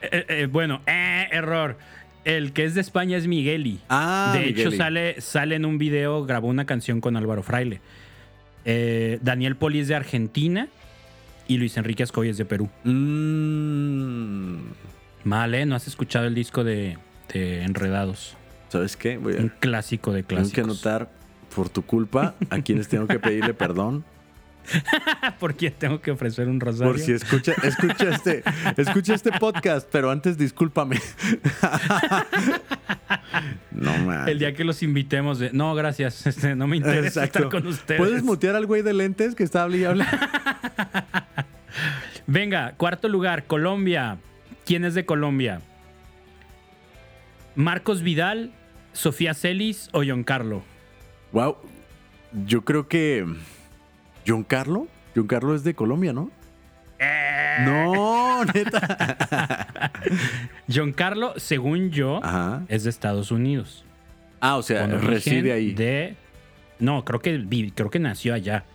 Eh, 0.01 0.25
eh, 0.29 0.48
bueno, 0.50 0.81
eh, 0.88 1.27
error. 1.29 1.77
El 2.29 2.53
que 2.53 2.63
es 2.63 2.75
de 2.75 2.81
España 2.81 3.17
es 3.17 3.25
Migueli. 3.25 3.79
Ah, 3.89 4.31
de 4.36 4.50
hecho, 4.50 4.71
sale, 4.71 5.19
sale 5.19 5.55
en 5.55 5.65
un 5.65 5.79
video, 5.79 6.25
grabó 6.25 6.48
una 6.48 6.65
canción 6.65 7.01
con 7.01 7.17
Álvaro 7.17 7.41
Fraile. 7.41 7.81
Eh, 8.65 9.17
Daniel 9.24 9.55
Poli 9.55 9.79
es 9.79 9.88
de 9.88 9.95
Argentina 9.95 10.67
y 11.48 11.57
Luis 11.57 11.75
Enrique 11.77 12.03
Ascoy 12.03 12.29
es 12.29 12.38
de 12.38 12.45
Perú. 12.45 12.69
Mm, 12.83 14.57
Mal, 15.24 15.55
¿eh? 15.55 15.65
No 15.65 15.75
has 15.75 15.88
escuchado 15.88 16.27
el 16.27 16.36
disco 16.36 16.63
de, 16.63 17.00
de 17.33 17.63
Enredados. 17.63 18.38
¿Sabes 18.67 18.95
qué? 18.95 19.17
Voy 19.17 19.36
a, 19.36 19.39
Un 19.39 19.51
clásico 19.59 20.13
de 20.13 20.21
tengo 20.21 20.43
que 20.43 20.51
clásicos. 20.51 20.86
anotar 20.86 21.09
por 21.55 21.69
tu 21.69 21.81
culpa 21.81 22.36
a 22.51 22.62
quienes 22.62 22.88
tengo 22.89 23.07
que 23.07 23.17
pedirle 23.19 23.55
perdón. 23.55 24.05
¿Por 25.39 25.55
quién 25.55 25.73
tengo 25.73 26.01
que 26.01 26.11
ofrecer 26.11 26.47
un 26.47 26.59
rosario? 26.59 26.91
Por 26.91 27.01
si 27.01 27.11
escucha, 27.11 27.53
escucha 27.63 28.09
este, 28.09 28.43
escucha 28.77 29.13
este 29.13 29.31
podcast, 29.33 29.88
pero 29.91 30.11
antes 30.11 30.38
discúlpame. 30.38 30.99
no 33.71 33.97
mames. 33.97 34.27
El 34.27 34.39
día 34.39 34.53
que 34.53 34.63
los 34.63 34.83
invitemos 34.83 35.39
de... 35.39 35.51
No, 35.53 35.75
gracias. 35.75 36.25
este, 36.27 36.55
no 36.55 36.67
me 36.67 36.77
interesa 36.77 37.25
Exacto. 37.25 37.39
estar 37.39 37.49
con 37.49 37.67
ustedes. 37.67 37.99
¿Puedes 37.99 38.23
mutear 38.23 38.55
al 38.55 38.65
güey 38.65 38.81
de 38.81 38.93
lentes 38.93 39.35
que 39.35 39.43
está 39.43 39.63
hablando 39.63 39.83
y 39.83 39.85
habla? 39.85 40.07
Venga, 42.27 42.73
cuarto 42.77 43.07
lugar, 43.07 43.45
Colombia. 43.45 44.17
¿Quién 44.65 44.85
es 44.85 44.93
de 44.93 45.05
Colombia? 45.05 45.61
Marcos 47.55 48.03
Vidal, 48.03 48.51
Sofía 48.93 49.33
Celis 49.33 49.89
o 49.93 50.03
John 50.05 50.23
Carlo. 50.23 50.63
Wow. 51.31 51.57
Yo 52.45 52.63
creo 52.63 52.88
que. 52.88 53.25
John 54.29 54.43
Carlo. 54.43 54.88
John 55.15 55.25
Carlo 55.25 55.55
es 55.55 55.63
de 55.63 55.74
Colombia, 55.74 56.13
¿no? 56.13 56.29
Eh. 57.00 57.57
No, 57.62 58.45
neta. 58.45 59.91
John 60.74 60.93
Carlo, 60.93 61.33
según 61.38 61.89
yo, 61.89 62.24
Ajá. 62.24 62.63
es 62.67 62.83
de 62.83 62.91
Estados 62.91 63.31
Unidos. 63.31 63.86
Ah, 64.39 64.57
o 64.57 64.62
sea, 64.62 64.86
reside 64.86 65.51
ahí. 65.51 65.74
De... 65.74 66.15
No, 66.77 67.03
creo 67.03 67.19
que, 67.19 67.71
creo 67.74 67.89
que 67.89 68.00
nació 68.00 68.33
allá. 68.36 68.65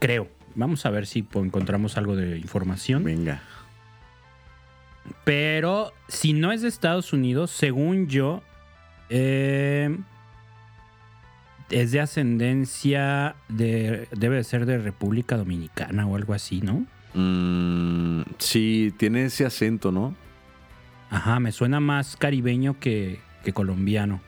Creo. 0.00 0.28
Vamos 0.56 0.84
a 0.86 0.90
ver 0.90 1.06
si 1.06 1.26
encontramos 1.34 1.96
algo 1.96 2.16
de 2.16 2.38
información. 2.38 3.04
Venga. 3.04 3.42
Pero 5.24 5.92
si 6.08 6.32
no 6.32 6.52
es 6.52 6.62
de 6.62 6.68
Estados 6.68 7.12
Unidos, 7.12 7.50
según 7.50 8.08
yo, 8.08 8.42
eh, 9.08 9.96
es 11.70 11.92
de 11.92 12.00
ascendencia 12.00 13.36
de. 13.48 14.08
Debe 14.12 14.36
de 14.36 14.44
ser 14.44 14.66
de 14.66 14.78
República 14.78 15.36
Dominicana 15.36 16.06
o 16.06 16.16
algo 16.16 16.34
así, 16.34 16.60
¿no? 16.60 16.86
Mm, 17.14 18.22
sí, 18.38 18.92
tiene 18.96 19.24
ese 19.26 19.46
acento, 19.46 19.92
¿no? 19.92 20.14
Ajá, 21.10 21.38
me 21.40 21.52
suena 21.52 21.78
más 21.80 22.16
caribeño 22.16 22.78
que, 22.80 23.20
que 23.44 23.52
colombiano. 23.52 24.20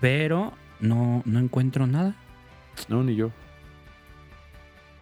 Pero 0.00 0.52
no, 0.80 1.22
no 1.24 1.38
encuentro 1.38 1.86
nada. 1.86 2.14
No, 2.88 3.02
ni 3.02 3.14
yo. 3.16 3.30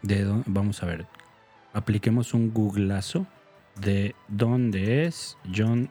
De 0.03 0.25
dó- 0.25 0.43
vamos 0.47 0.83
a 0.83 0.87
ver. 0.87 1.07
Apliquemos 1.73 2.35
un 2.35 2.53
googlazo 2.53 3.27
de 3.81 4.15
dónde 4.29 5.05
es 5.05 5.37
John 5.55 5.91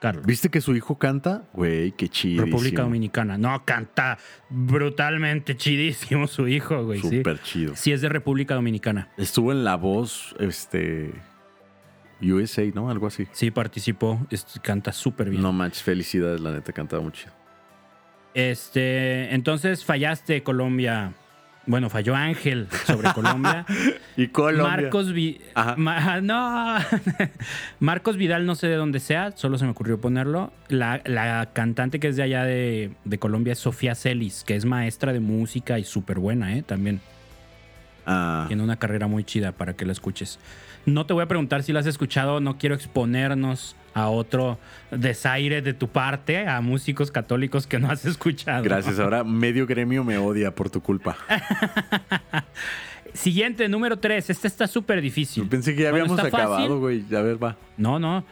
Carlos. 0.00 0.26
¿Viste 0.26 0.50
que 0.50 0.60
su 0.60 0.76
hijo 0.76 0.98
canta? 0.98 1.48
Güey, 1.52 1.92
qué 1.92 2.08
chido. 2.08 2.44
República 2.44 2.82
Dominicana. 2.82 3.38
No, 3.38 3.64
canta 3.64 4.18
brutalmente 4.50 5.56
chidísimo 5.56 6.26
su 6.26 6.48
hijo, 6.48 6.84
güey. 6.84 7.00
Sí. 7.00 7.18
Súper 7.18 7.40
chido. 7.42 7.76
sí, 7.76 7.92
es 7.92 8.00
de 8.00 8.08
República 8.08 8.54
Dominicana. 8.54 9.08
Estuvo 9.16 9.52
en 9.52 9.64
La 9.64 9.76
Voz, 9.76 10.34
este. 10.38 11.12
USA, 12.20 12.62
¿no? 12.74 12.90
Algo 12.90 13.06
así. 13.06 13.26
Sí, 13.32 13.50
participó. 13.50 14.26
canta 14.62 14.92
súper 14.92 15.30
bien. 15.30 15.42
No 15.42 15.52
manches, 15.52 15.82
felicidades, 15.82 16.40
la 16.40 16.52
neta, 16.52 16.72
cantaba 16.72 17.02
muy 17.02 17.12
chido. 17.12 17.32
Este, 18.34 19.34
entonces 19.34 19.84
fallaste, 19.84 20.42
Colombia. 20.42 21.14
Bueno, 21.66 21.90
falló 21.90 22.14
Ángel 22.14 22.68
sobre 22.86 23.12
Colombia. 23.12 23.66
Y 24.16 24.28
Colombia. 24.28 24.76
Marcos 24.82 25.12
Vi-. 25.12 25.38
Ma- 25.76 26.20
no. 26.22 26.76
Marcos 27.80 28.16
Vidal, 28.16 28.46
no 28.46 28.54
sé 28.54 28.66
de 28.68 28.76
dónde 28.76 28.98
sea, 29.00 29.32
solo 29.32 29.58
se 29.58 29.64
me 29.66 29.72
ocurrió 29.72 30.00
ponerlo. 30.00 30.52
La, 30.68 31.02
la 31.04 31.50
cantante 31.52 32.00
que 32.00 32.08
es 32.08 32.16
de 32.16 32.22
allá 32.22 32.44
de, 32.44 32.92
de 33.04 33.18
Colombia 33.18 33.52
es 33.52 33.58
Sofía 33.58 33.94
Celis, 33.94 34.42
que 34.46 34.56
es 34.56 34.64
maestra 34.64 35.12
de 35.12 35.20
música 35.20 35.78
y 35.78 35.84
súper 35.84 36.18
buena, 36.18 36.56
¿eh? 36.56 36.62
También. 36.62 37.00
Ah, 38.06 38.44
Tiene 38.48 38.62
una 38.62 38.76
carrera 38.76 39.06
muy 39.08 39.24
chida 39.24 39.52
para 39.52 39.74
que 39.74 39.84
la 39.84 39.92
escuches. 39.92 40.38
No 40.84 41.04
te 41.06 41.12
voy 41.12 41.24
a 41.24 41.26
preguntar 41.26 41.64
si 41.64 41.72
la 41.72 41.80
has 41.80 41.86
escuchado, 41.86 42.40
no 42.40 42.56
quiero 42.58 42.74
exponernos 42.76 43.74
a 43.94 44.08
otro 44.08 44.58
desaire 44.92 45.60
de 45.62 45.74
tu 45.74 45.88
parte, 45.88 46.46
a 46.46 46.60
músicos 46.60 47.10
católicos 47.10 47.66
que 47.66 47.78
no 47.80 47.90
has 47.90 48.04
escuchado. 48.06 48.62
gracias. 48.62 48.98
Ahora 49.00 49.24
medio 49.24 49.66
gremio 49.66 50.04
me 50.04 50.16
odia 50.18 50.54
por 50.54 50.70
tu 50.70 50.80
culpa. 50.80 51.16
Siguiente, 53.14 53.68
número 53.68 53.98
3. 53.98 54.30
Este 54.30 54.46
está 54.46 54.66
súper 54.66 55.00
difícil. 55.00 55.44
Yo 55.44 55.48
pensé 55.50 55.74
que 55.74 55.82
ya 55.82 55.88
habíamos 55.88 56.18
acabado, 56.18 56.78
güey. 56.78 57.02
A 57.14 57.22
ver, 57.22 57.42
va. 57.42 57.56
No, 57.76 57.98
no. 57.98 58.24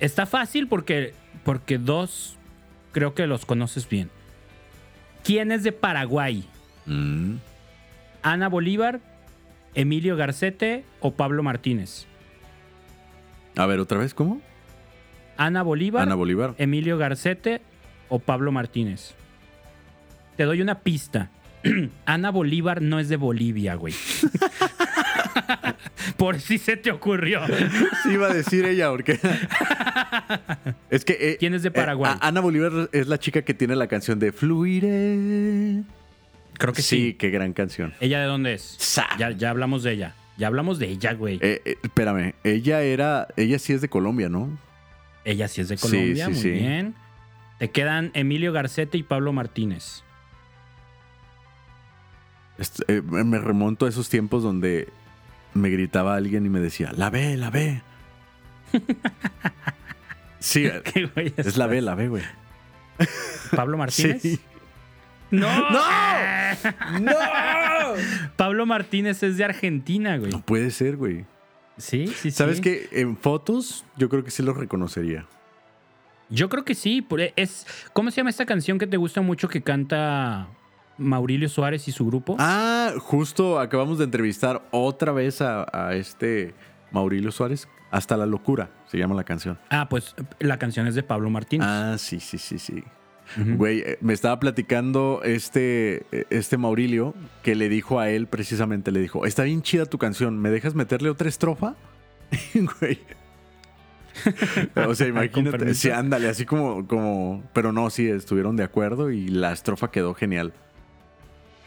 Está 0.00 0.26
fácil 0.26 0.66
porque, 0.66 1.14
porque 1.44 1.78
dos 1.78 2.36
creo 2.90 3.14
que 3.14 3.26
los 3.26 3.46
conoces 3.46 3.88
bien. 3.88 4.10
¿Quién 5.22 5.52
es 5.52 5.62
de 5.62 5.70
Paraguay? 5.72 6.44
Mm. 6.86 7.36
¿Ana 8.24 8.48
Bolívar, 8.48 9.00
Emilio 9.74 10.16
Garcete 10.16 10.84
o 11.00 11.14
Pablo 11.14 11.42
Martínez? 11.42 12.06
A 13.56 13.66
ver, 13.66 13.80
otra 13.80 13.98
vez, 13.98 14.14
¿cómo? 14.14 14.40
Ana 15.36 15.62
Bolívar, 15.62 16.02
Ana 16.02 16.14
Bolívar. 16.14 16.54
Emilio 16.58 16.98
Garcete 16.98 17.62
o 18.08 18.18
Pablo 18.18 18.52
Martínez. 18.52 19.14
Te 20.36 20.44
doy 20.44 20.62
una 20.62 20.80
pista. 20.80 21.30
Ana 22.06 22.30
Bolívar 22.30 22.82
no 22.82 22.98
es 22.98 23.08
de 23.08 23.16
Bolivia, 23.16 23.74
güey. 23.74 23.94
Por 26.16 26.40
si 26.40 26.58
se 26.58 26.76
te 26.76 26.90
ocurrió. 26.90 27.40
Sí, 28.02 28.12
iba 28.12 28.28
a 28.28 28.34
decir 28.34 28.64
ella, 28.64 28.90
porque. 28.90 29.18
es 30.90 31.04
que. 31.04 31.16
eh, 31.20 31.36
¿Quién 31.38 31.54
es 31.54 31.62
de 31.62 31.68
eh, 31.68 31.72
Paraguay? 31.72 32.14
Ana 32.20 32.40
Bolívar 32.40 32.88
es 32.92 33.08
la 33.08 33.18
chica 33.18 33.42
que 33.42 33.54
tiene 33.54 33.76
la 33.76 33.86
canción 33.86 34.18
de 34.18 34.32
Fluiré. 34.32 35.82
Creo 36.62 36.74
que 36.74 36.82
sí, 36.82 36.96
sí. 36.96 37.14
qué 37.14 37.30
gran 37.30 37.54
canción. 37.54 37.92
¿Ella 37.98 38.20
de 38.20 38.26
dónde 38.26 38.54
es? 38.54 38.76
Sa. 38.78 39.08
Ya, 39.18 39.32
ya 39.32 39.50
hablamos 39.50 39.82
de 39.82 39.94
ella. 39.94 40.14
Ya 40.36 40.46
hablamos 40.46 40.78
de 40.78 40.90
ella, 40.90 41.12
güey. 41.12 41.40
Eh, 41.42 41.60
eh, 41.64 41.76
espérame, 41.82 42.34
ella 42.44 42.82
era. 42.82 43.26
Ella 43.36 43.58
sí 43.58 43.72
es 43.72 43.80
de 43.80 43.88
Colombia, 43.88 44.28
¿no? 44.28 44.56
Ella 45.24 45.48
sí 45.48 45.60
es 45.60 45.68
de 45.68 45.76
Colombia, 45.76 46.26
sí, 46.26 46.30
muy 46.30 46.40
sí. 46.40 46.50
bien. 46.50 46.94
Te 47.58 47.70
quedan 47.70 48.12
Emilio 48.14 48.52
Garcete 48.52 48.96
y 48.96 49.02
Pablo 49.02 49.32
Martínez. 49.32 50.04
Eh, 52.86 53.02
me 53.02 53.38
remonto 53.38 53.86
a 53.86 53.88
esos 53.88 54.08
tiempos 54.08 54.44
donde 54.44 54.88
me 55.54 55.68
gritaba 55.68 56.14
alguien 56.14 56.46
y 56.46 56.48
me 56.48 56.60
decía, 56.60 56.92
la 56.92 57.10
ve, 57.10 57.36
la 57.36 57.50
ve. 57.50 57.82
sí, 60.38 60.66
eh, 60.66 60.80
¿Qué 60.84 61.06
güey 61.06 61.34
es 61.36 61.56
la 61.56 61.66
B, 61.66 61.82
la 61.82 61.96
B, 61.96 62.06
güey. 62.06 62.22
¿Pablo 63.50 63.76
Martínez? 63.78 64.22
Sí. 64.22 64.38
¡No! 65.32 65.70
¡No! 65.70 65.80
¡No! 67.00 67.12
Pablo 68.36 68.66
Martínez 68.66 69.22
es 69.22 69.36
de 69.36 69.44
Argentina, 69.44 70.16
güey. 70.18 70.30
No 70.30 70.40
puede 70.42 70.70
ser, 70.70 70.96
güey. 70.96 71.24
Sí, 71.78 72.06
sí, 72.06 72.14
sí. 72.14 72.30
¿Sabes 72.30 72.60
qué? 72.60 72.88
En 72.92 73.16
fotos, 73.16 73.84
yo 73.96 74.08
creo 74.08 74.22
que 74.22 74.30
sí 74.30 74.42
lo 74.42 74.52
reconocería. 74.54 75.26
Yo 76.28 76.48
creo 76.48 76.64
que 76.64 76.74
sí. 76.74 77.06
e, 77.18 77.32
Es, 77.36 77.66
¿Cómo 77.92 78.10
se 78.10 78.18
llama 78.18 78.30
esta 78.30 78.46
canción 78.46 78.78
que 78.78 78.86
te 78.86 78.96
gusta 78.96 79.20
mucho 79.20 79.48
que 79.48 79.62
canta 79.62 80.48
Maurilio 80.98 81.48
Suárez 81.48 81.88
y 81.88 81.92
su 81.92 82.06
grupo? 82.06 82.36
Ah, 82.38 82.92
justo 82.98 83.58
acabamos 83.58 83.98
de 83.98 84.04
entrevistar 84.04 84.62
otra 84.70 85.12
vez 85.12 85.40
a, 85.40 85.66
a 85.72 85.94
este 85.94 86.54
Maurilio 86.90 87.32
Suárez. 87.32 87.68
Hasta 87.90 88.16
la 88.16 88.24
locura 88.24 88.70
se 88.86 88.96
llama 88.96 89.14
la 89.14 89.24
canción. 89.24 89.58
Ah, 89.68 89.88
pues 89.90 90.14
la 90.40 90.58
canción 90.58 90.86
es 90.86 90.94
de 90.94 91.02
Pablo 91.02 91.28
Martínez. 91.28 91.66
Ah, 91.68 91.96
sí, 91.98 92.20
sí, 92.20 92.38
sí, 92.38 92.58
sí. 92.58 92.82
Güey, 93.36 93.80
eh, 93.80 93.98
me 94.00 94.12
estaba 94.12 94.38
platicando 94.38 95.20
este, 95.24 96.04
eh, 96.12 96.26
este 96.30 96.56
Maurilio 96.58 97.14
que 97.42 97.54
le 97.54 97.68
dijo 97.68 97.98
a 97.98 98.10
él 98.10 98.26
precisamente, 98.26 98.90
le 98.92 99.00
dijo, 99.00 99.24
está 99.26 99.44
bien 99.44 99.62
chida 99.62 99.86
tu 99.86 99.98
canción, 99.98 100.38
¿me 100.38 100.50
dejas 100.50 100.74
meterle 100.74 101.10
otra 101.10 101.28
estrofa? 101.28 101.74
Güey. 102.80 102.98
O 104.86 104.94
sea, 104.94 105.06
imagínate, 105.08 105.74
sí, 105.74 105.90
ándale, 105.90 106.28
así 106.28 106.44
como, 106.44 106.86
como, 106.86 107.42
pero 107.52 107.72
no, 107.72 107.88
sí, 107.90 108.08
estuvieron 108.08 108.56
de 108.56 108.64
acuerdo 108.64 109.10
y 109.10 109.28
la 109.28 109.52
estrofa 109.52 109.90
quedó 109.90 110.14
genial. 110.14 110.52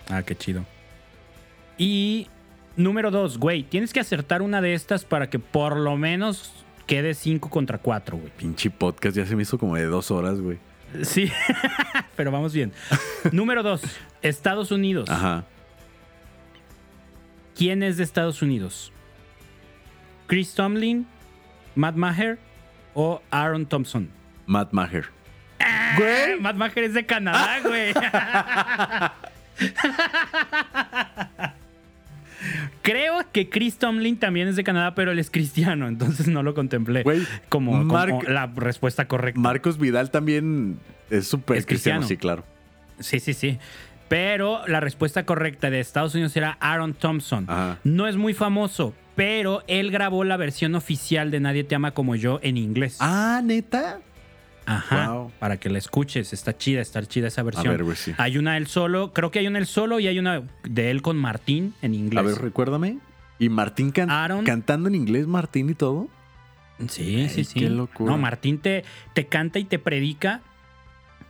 Ah, 0.09 0.23
qué 0.23 0.35
chido. 0.35 0.63
Y 1.77 2.27
número 2.77 3.11
dos, 3.11 3.37
güey, 3.37 3.63
tienes 3.63 3.93
que 3.93 3.99
acertar 3.99 4.41
una 4.41 4.61
de 4.61 4.73
estas 4.73 5.05
para 5.05 5.29
que 5.29 5.39
por 5.39 5.77
lo 5.77 5.97
menos 5.97 6.53
quede 6.85 7.13
5 7.13 7.49
contra 7.49 7.77
4, 7.77 8.17
güey. 8.17 8.31
Pinche 8.37 8.69
podcast 8.69 9.17
ya 9.17 9.25
se 9.25 9.35
me 9.35 9.41
hizo 9.41 9.57
como 9.57 9.75
de 9.75 9.85
dos 9.85 10.11
horas, 10.11 10.39
güey. 10.39 10.57
Sí, 11.03 11.31
pero 12.15 12.31
vamos 12.31 12.53
bien. 12.53 12.71
número 13.31 13.63
dos, 13.63 13.81
Estados 14.21 14.71
Unidos. 14.71 15.09
Ajá. 15.09 15.45
¿Quién 17.55 17.83
es 17.83 17.97
de 17.97 18.03
Estados 18.03 18.41
Unidos? 18.41 18.91
¿Chris 20.27 20.53
Tomlin, 20.53 21.07
Matt 21.75 21.95
Maher 21.95 22.37
o 22.93 23.21
Aaron 23.31 23.65
Thompson? 23.65 24.09
Matt 24.45 24.73
Maher. 24.73 25.05
Eh, 25.59 26.37
Matt 26.39 26.55
Maher 26.55 26.79
es 26.79 26.93
de 26.93 27.05
Canadá, 27.05 27.59
güey. 27.63 27.93
Creo 32.85 33.15
que 33.31 33.49
Chris 33.49 33.77
Tomlin 33.77 34.17
también 34.17 34.47
es 34.47 34.55
de 34.55 34.63
Canadá, 34.63 34.93
pero 34.93 35.11
él 35.11 35.17
es 35.17 35.31
cristiano, 35.31 35.87
entonces 35.89 36.27
no 36.27 36.43
lo 36.43 36.53
contemplé 36.53 37.03
como, 37.49 37.83
la 38.27 38.45
respuesta 38.55 39.07
correcta. 39.07 39.39
Marcos 39.39 39.79
Vidal 39.79 40.11
también 40.11 40.79
es 41.09 41.27
súper 41.27 41.57
Es 41.57 41.65
cristiano, 41.65 42.01
cristiano. 42.01 42.07
sí, 42.07 42.17
claro. 42.17 42.43
Sí, 42.99 43.19
sí, 43.19 43.33
sí. 43.33 43.57
Pero 44.07 44.61
la 44.67 44.79
respuesta 44.79 45.25
correcta 45.25 45.71
de 45.71 45.79
Estados 45.79 46.13
Unidos 46.13 46.37
era 46.37 46.57
Aaron 46.59 46.93
Thompson. 46.93 47.45
Ajá. 47.47 47.79
No 47.83 48.07
es 48.07 48.17
muy 48.17 48.35
famoso, 48.35 48.93
pero 49.15 49.63
él 49.67 49.89
grabó 49.89 50.23
la 50.23 50.37
versión 50.37 50.75
oficial 50.75 51.31
de 51.31 51.39
Nadie 51.39 51.63
te 51.63 51.73
ama 51.73 51.91
como 51.91 52.15
yo 52.15 52.39
en 52.43 52.57
inglés. 52.57 52.97
Ah, 52.99 53.41
neta. 53.43 53.99
Ajá. 54.65 55.11
wow. 55.11 55.31
Para 55.39 55.57
que 55.57 55.69
la 55.69 55.77
escuches. 55.77 56.33
Está 56.33 56.57
chida, 56.57 56.81
está 56.81 57.03
chida 57.05 57.27
esa 57.27 57.41
A 57.41 57.43
versión. 57.45 57.69
ver, 57.69 57.83
güey, 57.83 57.95
sí. 57.95 58.13
Hay 58.17 58.37
una 58.37 58.57
él 58.57 58.67
solo, 58.67 59.13
creo 59.13 59.31
que 59.31 59.39
hay 59.39 59.47
una 59.47 59.59
él 59.59 59.67
solo 59.67 59.99
y 59.99 60.07
hay 60.07 60.17
una 60.19 60.43
de 60.63 60.91
él 60.91 61.01
con 61.01 61.17
Martín 61.17 61.73
en 61.81 61.93
inglés. 61.93 62.19
A 62.19 62.27
ver, 62.27 62.37
recuérdame. 62.41 62.97
Y 63.37 63.49
Martín 63.49 63.91
can- 63.91 64.09
Aaron. 64.09 64.43
cantando 64.45 64.87
en 64.89 64.95
inglés, 64.95 65.27
Martín 65.27 65.69
y 65.69 65.73
todo. 65.75 66.07
Sí, 66.89 67.27
sí, 67.29 67.43
sí. 67.43 67.59
qué 67.59 67.69
locura. 67.69 68.11
No, 68.11 68.17
Martín 68.17 68.59
te, 68.59 68.83
te 69.13 69.27
canta 69.27 69.59
y 69.59 69.65
te 69.65 69.79
predica 69.79 70.41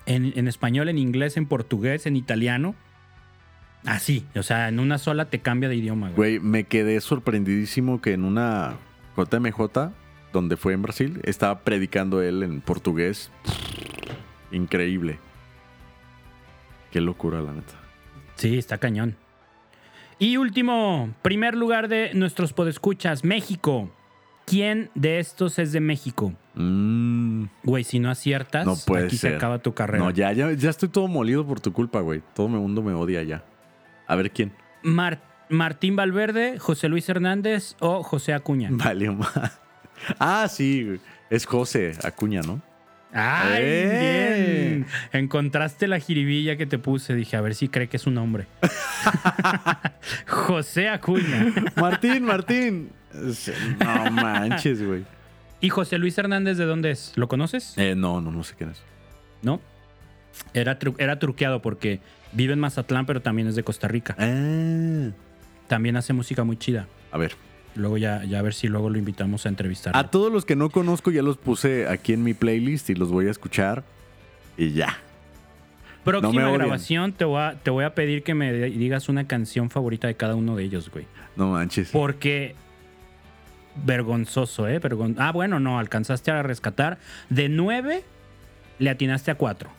en, 0.06 0.34
en 0.36 0.48
español, 0.48 0.88
en 0.90 0.98
inglés, 0.98 1.36
en 1.38 1.46
portugués, 1.46 2.06
en 2.06 2.16
italiano. 2.16 2.76
Así, 3.86 4.26
o 4.36 4.42
sea, 4.42 4.68
en 4.70 4.80
una 4.80 4.98
sola 4.98 5.26
te 5.30 5.40
cambia 5.40 5.70
de 5.70 5.76
idioma, 5.76 6.10
güey. 6.10 6.38
Güey, 6.38 6.40
me 6.40 6.64
quedé 6.64 7.00
sorprendidísimo 7.02 8.02
que 8.02 8.14
en 8.14 8.24
una 8.24 8.78
JMJ, 9.16 9.92
donde 10.36 10.58
fue 10.58 10.74
en 10.74 10.82
Brasil, 10.82 11.20
estaba 11.24 11.60
predicando 11.60 12.22
él 12.22 12.44
en 12.44 12.62
portugués. 12.62 13.32
Increíble. 14.52 15.18
Qué 16.92 17.02
locura, 17.02 17.42
la 17.42 17.54
neta. 17.54 17.74
Sí, 18.36 18.58
está 18.58 18.78
cañón. 18.78 19.16
Y 20.20 20.38
último, 20.38 21.14
primer 21.22 21.56
lugar 21.56 21.88
de 21.88 22.12
nuestros 22.14 22.54
podescuchas, 22.54 23.24
México. 23.24 23.90
¿Quién 24.46 24.92
de 24.94 25.20
estos 25.20 25.58
es 25.58 25.72
de 25.72 25.80
México? 25.80 26.34
Mm, 26.54 27.46
Güey, 27.64 27.84
si 27.84 28.00
no 28.00 28.12
aciertas, 28.12 28.66
No 28.66 28.76
puede 28.86 29.06
aquí 29.06 29.18
ser. 29.18 29.32
se 29.32 29.36
acaba 29.38 29.58
tu 29.60 29.74
carrera. 29.74 30.04
no, 30.04 30.12
ya, 30.12 30.32
ya, 30.34 30.52
ya 30.54 30.70
estoy 30.70 30.90
todo 30.90 31.08
molido 31.08 31.46
por 31.48 31.60
tu 31.60 31.74
culpa, 31.74 32.00
güey. 32.02 32.22
Todo 32.36 32.46
el 32.48 32.54
mundo 32.54 32.84
me 32.84 32.94
odia 32.94 33.24
ya. 33.24 33.44
A 34.08 34.16
ver 34.16 34.30
quién. 34.32 34.54
Mar- 34.84 35.22
Martín 35.50 35.96
Valverde, 35.96 36.60
José 36.60 36.90
Luis 36.90 37.10
Hernández 37.10 37.76
o 37.80 38.04
José 38.04 38.34
Acuña. 38.34 38.70
Vale, 38.72 39.10
más. 39.12 39.60
Ah, 40.20 40.48
sí. 40.50 41.00
Es 41.30 41.46
José 41.46 41.94
Acuña, 42.04 42.42
¿no? 42.42 42.62
¡Ay, 43.18 43.62
¡Eh! 43.64 44.68
bien! 44.70 44.86
Encontraste 45.14 45.88
la 45.88 46.00
jiribilla 46.00 46.58
que 46.58 46.66
te 46.66 46.78
puse. 46.78 47.16
Dije, 47.16 47.38
a 47.38 47.42
ver 47.42 47.56
si 47.56 47.70
cree 47.70 47.88
que 47.88 47.98
es 47.98 48.08
un 48.08 48.18
hombre. 48.18 48.46
José 50.28 50.90
Acuña. 50.90 51.54
Martín, 51.76 52.24
Martín. 52.24 52.90
No 53.80 54.12
manches, 54.12 54.86
güey. 54.86 55.06
¿Y 55.62 55.70
José 55.70 55.98
Luis 55.98 56.18
Hernández 56.18 56.58
de 56.58 56.66
dónde 56.66 56.92
es? 56.92 57.14
¿Lo 57.16 57.28
conoces? 57.28 57.74
Eh, 57.78 57.96
no, 57.96 58.20
no, 58.22 58.32
no 58.32 58.44
sé 58.44 58.56
quién 58.58 58.72
es. 58.72 58.84
No. 59.42 59.62
Era, 60.54 60.78
tru- 60.80 60.96
era 61.00 61.18
truqueado 61.18 61.62
porque 61.62 62.02
vive 62.34 62.54
en 62.54 62.60
Mazatlán, 62.60 63.06
pero 63.06 63.22
también 63.22 63.48
es 63.48 63.56
de 63.56 63.64
Costa 63.64 63.88
Rica. 63.88 64.16
Ah, 64.20 65.12
También 65.68 65.96
hace 65.96 66.12
música 66.14 66.44
muy 66.44 66.58
chida. 66.58 66.88
a 67.12 67.18
ver. 67.18 67.36
Luego 67.76 67.98
ya, 67.98 68.24
ya 68.24 68.40
a 68.40 68.42
ver 68.42 68.54
si 68.54 68.68
luego 68.68 68.90
lo 68.90 68.98
invitamos 68.98 69.46
a 69.46 69.50
entrevistar. 69.50 69.96
A 69.96 70.10
todos 70.10 70.32
los 70.32 70.46
que 70.46 70.56
no 70.56 70.70
conozco 70.70 71.12
ya 71.12 71.22
los 71.22 71.38
puse 71.38 71.88
aquí 71.88 72.14
en 72.14 72.24
mi 72.24 72.34
playlist 72.34 72.90
y 72.90 72.96
los 72.96 73.12
voy 73.12 73.28
a 73.28 73.32
escuchar. 73.32 73.84
Y 74.58 74.72
ya. 74.72 74.98
Próxima 76.06 76.50
grabación 76.52 77.14
te 77.14 77.26
voy, 77.26 77.42
a, 77.42 77.56
te 77.62 77.72
voy 77.72 77.84
a 77.84 77.96
pedir 77.96 78.24
que 78.24 78.34
me 78.36 78.54
digas 78.54 79.10
una 79.10 79.28
canción 79.28 79.70
favorita 79.70 80.08
de 80.08 80.16
cada 80.16 80.36
uno 80.36 80.56
de 80.56 80.64
ellos, 80.64 80.90
güey. 80.92 81.06
No 81.36 81.52
manches. 81.52 81.90
Porque 81.90 82.56
vergonzoso, 83.84 84.68
¿eh? 84.68 84.80
Vergon- 84.80 85.16
ah, 85.18 85.32
bueno, 85.32 85.60
no, 85.60 85.80
alcanzaste 85.80 86.32
a 86.32 86.44
rescatar. 86.44 87.00
De 87.30 87.50
nueve, 87.50 88.04
le 88.80 88.90
atinaste 88.90 89.32
a 89.32 89.36
cuatro. 89.36 89.70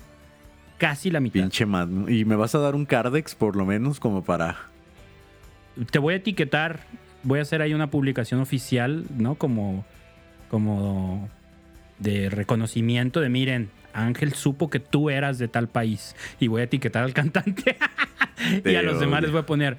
Casi 0.79 1.11
la 1.11 1.21
mitad. 1.21 1.41
Pinche 1.41 1.65
Mad. 1.65 1.89
Y 2.09 2.25
me 2.25 2.37
vas 2.37 2.55
a 2.55 2.59
dar 2.59 2.75
un 2.75 2.85
Cardex 2.85 3.35
por 3.35 3.57
lo 3.57 3.65
menos 3.65 4.01
como 4.01 4.23
para... 4.23 4.57
Te 5.91 5.99
voy 5.99 6.15
a 6.15 6.17
etiquetar, 6.19 6.81
voy 7.27 7.41
a 7.41 7.43
hacer 7.43 7.61
ahí 7.61 7.75
una 7.75 7.91
publicación 7.91 8.41
oficial, 8.41 9.05
¿no? 9.19 9.35
Como, 9.35 9.85
como 10.51 11.29
de 11.99 12.31
reconocimiento 12.31 13.21
de, 13.21 13.29
miren, 13.29 13.69
Ángel 13.93 14.35
supo 14.35 14.71
que 14.71 14.79
tú 14.81 15.11
eras 15.11 15.39
de 15.39 15.49
tal 15.49 15.69
país 15.69 16.15
y 16.39 16.49
voy 16.49 16.61
a 16.61 16.65
etiquetar 16.65 17.03
al 17.03 17.13
cantante. 17.15 17.77
y 18.65 18.75
a 18.77 18.83
los 18.83 19.01
demás 19.01 19.23
les 19.23 19.31
voy 19.33 19.41
a 19.41 19.47
poner 19.47 19.79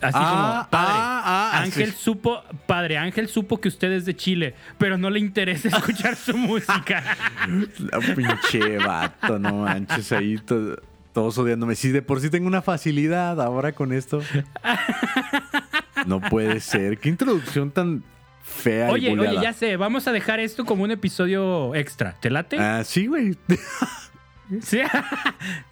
así 0.00 0.12
Ah, 0.20 0.30
como, 0.60 0.70
padre, 0.70 0.92
ah, 0.94 1.22
ah, 1.54 1.62
Ángel 1.62 1.92
supo, 1.92 2.42
padre, 2.66 2.98
Ángel 2.98 3.28
supo 3.28 3.60
que 3.60 3.68
usted 3.68 3.90
es 3.92 4.04
de 4.04 4.14
Chile, 4.14 4.54
pero 4.78 4.98
no 4.98 5.08
le 5.10 5.18
interesa 5.18 5.68
escuchar 5.76 6.14
su 6.16 6.36
música. 6.36 7.02
La 7.78 7.98
pinche 8.14 8.76
vato, 8.78 9.38
no 9.38 9.54
manches. 9.62 10.12
Ahí 10.12 10.36
to- 10.38 10.76
todos 11.14 11.38
odiándome. 11.38 11.74
Si 11.76 11.90
de 11.90 12.02
por 12.02 12.20
sí 12.20 12.28
tengo 12.28 12.46
una 12.48 12.60
facilidad 12.60 13.40
ahora 13.40 13.72
con 13.72 13.92
esto. 13.92 14.20
No 16.06 16.20
puede 16.20 16.60
ser. 16.60 16.98
Qué 16.98 17.08
introducción 17.08 17.70
tan 17.70 18.02
fea 18.42 18.88
y 18.88 18.92
oye, 18.92 19.06
oye, 19.08 19.16
buleada. 19.16 19.42
ya 19.42 19.52
sé, 19.52 19.76
vamos 19.76 20.06
a 20.06 20.12
dejar 20.12 20.38
esto 20.40 20.64
como 20.64 20.84
un 20.84 20.90
episodio 20.90 21.74
extra. 21.74 22.14
¿Te 22.20 22.28
late? 22.30 22.58
Ah, 22.58 22.82
sí, 22.84 23.06
güey. 23.06 23.36
Sí. 24.60 24.78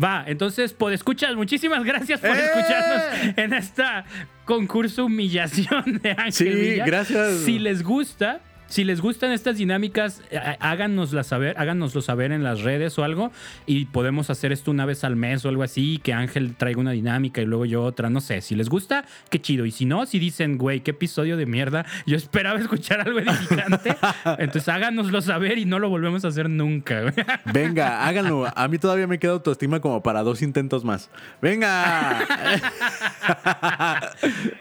Va, 0.02 0.24
entonces, 0.26 0.72
por 0.72 0.94
escuchas, 0.94 1.34
muchísimas 1.36 1.84
gracias 1.84 2.20
por 2.20 2.30
¡Eh! 2.30 2.40
escucharnos 2.42 3.36
en 3.38 3.52
esta 3.52 4.06
concurso 4.46 5.04
humillación 5.04 6.00
de 6.02 6.12
Ángel 6.12 6.32
Sí, 6.32 6.44
Villa. 6.70 6.86
gracias. 6.86 7.40
Si 7.44 7.58
les 7.58 7.82
gusta, 7.82 8.40
si 8.72 8.84
les 8.84 9.02
gustan 9.02 9.32
estas 9.32 9.58
dinámicas, 9.58 10.22
eh, 10.30 10.40
háganoslas 10.58 11.26
saber, 11.26 11.54
háganoslo 11.58 12.00
saber 12.00 12.32
en 12.32 12.42
las 12.42 12.62
redes 12.62 12.98
o 12.98 13.04
algo 13.04 13.30
y 13.66 13.84
podemos 13.84 14.30
hacer 14.30 14.50
esto 14.50 14.70
una 14.70 14.86
vez 14.86 15.04
al 15.04 15.14
mes 15.14 15.44
o 15.44 15.50
algo 15.50 15.62
así, 15.62 16.00
que 16.02 16.14
Ángel 16.14 16.56
traiga 16.56 16.80
una 16.80 16.92
dinámica 16.92 17.42
y 17.42 17.44
luego 17.44 17.66
yo 17.66 17.82
otra, 17.82 18.08
no 18.08 18.22
sé, 18.22 18.40
si 18.40 18.54
les 18.54 18.70
gusta, 18.70 19.04
qué 19.28 19.42
chido. 19.42 19.66
Y 19.66 19.72
si 19.72 19.84
no, 19.84 20.06
si 20.06 20.18
dicen, 20.18 20.56
güey, 20.56 20.80
qué 20.80 20.92
episodio 20.92 21.36
de 21.36 21.44
mierda, 21.44 21.84
yo 22.06 22.16
esperaba 22.16 22.58
escuchar 22.58 23.02
algo 23.02 23.18
edificante, 23.18 23.94
entonces 24.38 24.66
háganoslo 24.70 25.20
saber 25.20 25.58
y 25.58 25.66
no 25.66 25.78
lo 25.78 25.90
volvemos 25.90 26.24
a 26.24 26.28
hacer 26.28 26.48
nunca. 26.48 27.12
Venga, 27.52 28.06
háganlo. 28.06 28.46
A 28.56 28.68
mí 28.68 28.78
todavía 28.78 29.06
me 29.06 29.18
queda 29.18 29.32
autoestima 29.32 29.80
como 29.80 30.02
para 30.02 30.22
dos 30.22 30.40
intentos 30.40 30.82
más. 30.82 31.10
Venga. 31.42 32.26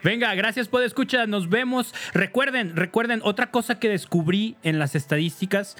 Venga, 0.03 0.35
gracias 0.35 0.67
por 0.67 0.83
escuchar. 0.83 1.29
Nos 1.29 1.47
vemos. 1.47 1.93
Recuerden, 2.13 2.75
recuerden, 2.75 3.21
otra 3.23 3.51
cosa 3.51 3.79
que 3.79 4.00
descubrí 4.01 4.55
en 4.63 4.79
las 4.79 4.95
estadísticas 4.95 5.77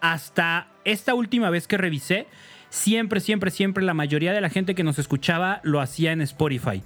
hasta 0.00 0.66
esta 0.84 1.14
última 1.14 1.48
vez 1.48 1.68
que 1.68 1.78
revisé, 1.78 2.26
siempre, 2.70 3.20
siempre, 3.20 3.52
siempre 3.52 3.84
la 3.84 3.94
mayoría 3.94 4.32
de 4.32 4.40
la 4.40 4.50
gente 4.50 4.74
que 4.74 4.82
nos 4.82 4.98
escuchaba 4.98 5.60
lo 5.62 5.80
hacía 5.80 6.10
en 6.10 6.22
Spotify. 6.22 6.82